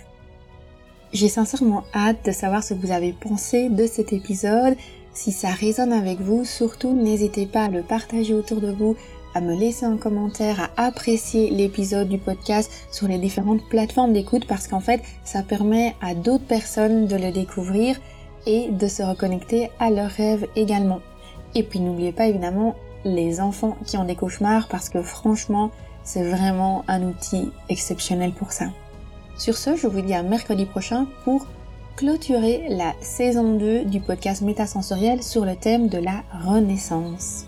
J'ai 1.12 1.28
sincèrement 1.28 1.82
hâte 1.94 2.24
de 2.26 2.32
savoir 2.32 2.62
ce 2.62 2.74
que 2.74 2.86
vous 2.86 2.92
avez 2.92 3.12
pensé 3.12 3.70
de 3.70 3.86
cet 3.86 4.12
épisode. 4.12 4.76
Si 5.12 5.32
ça 5.32 5.50
résonne 5.50 5.92
avec 5.92 6.20
vous, 6.20 6.44
surtout 6.44 6.92
n'hésitez 6.92 7.46
pas 7.46 7.64
à 7.64 7.70
le 7.70 7.82
partager 7.82 8.34
autour 8.34 8.60
de 8.60 8.70
vous, 8.70 8.94
à 9.34 9.40
me 9.40 9.54
laisser 9.54 9.86
un 9.86 9.96
commentaire, 9.96 10.70
à 10.76 10.86
apprécier 10.86 11.50
l'épisode 11.50 12.08
du 12.08 12.18
podcast 12.18 12.70
sur 12.90 13.08
les 13.08 13.18
différentes 13.18 13.66
plateformes 13.68 14.12
d'écoute 14.12 14.46
parce 14.46 14.68
qu'en 14.68 14.80
fait, 14.80 15.02
ça 15.24 15.42
permet 15.42 15.94
à 16.00 16.14
d'autres 16.14 16.46
personnes 16.46 17.06
de 17.06 17.16
le 17.16 17.32
découvrir 17.32 17.96
et 18.46 18.68
de 18.70 18.88
se 18.88 19.02
reconnecter 19.02 19.70
à 19.78 19.90
leurs 19.90 20.10
rêves 20.10 20.46
également. 20.56 21.00
Et 21.54 21.62
puis 21.62 21.80
n'oubliez 21.80 22.12
pas 22.12 22.26
évidemment 22.26 22.74
les 23.04 23.40
enfants 23.40 23.76
qui 23.86 23.96
ont 23.96 24.04
des 24.04 24.16
cauchemars 24.16 24.68
parce 24.68 24.88
que 24.88 25.02
franchement, 25.02 25.70
c'est 26.04 26.22
vraiment 26.22 26.84
un 26.88 27.02
outil 27.02 27.50
exceptionnel 27.68 28.32
pour 28.32 28.52
ça. 28.52 28.66
Sur 29.36 29.56
ce, 29.56 29.76
je 29.76 29.86
vous 29.86 30.00
dis 30.00 30.14
à 30.14 30.22
mercredi 30.22 30.64
prochain 30.64 31.06
pour 31.24 31.46
clôturer 31.96 32.66
la 32.68 32.92
saison 33.00 33.56
2 33.56 33.84
du 33.84 33.98
podcast 33.98 34.42
Métasensoriel 34.42 35.20
sur 35.20 35.44
le 35.44 35.56
thème 35.56 35.88
de 35.88 35.98
la 35.98 36.22
renaissance. 36.44 37.47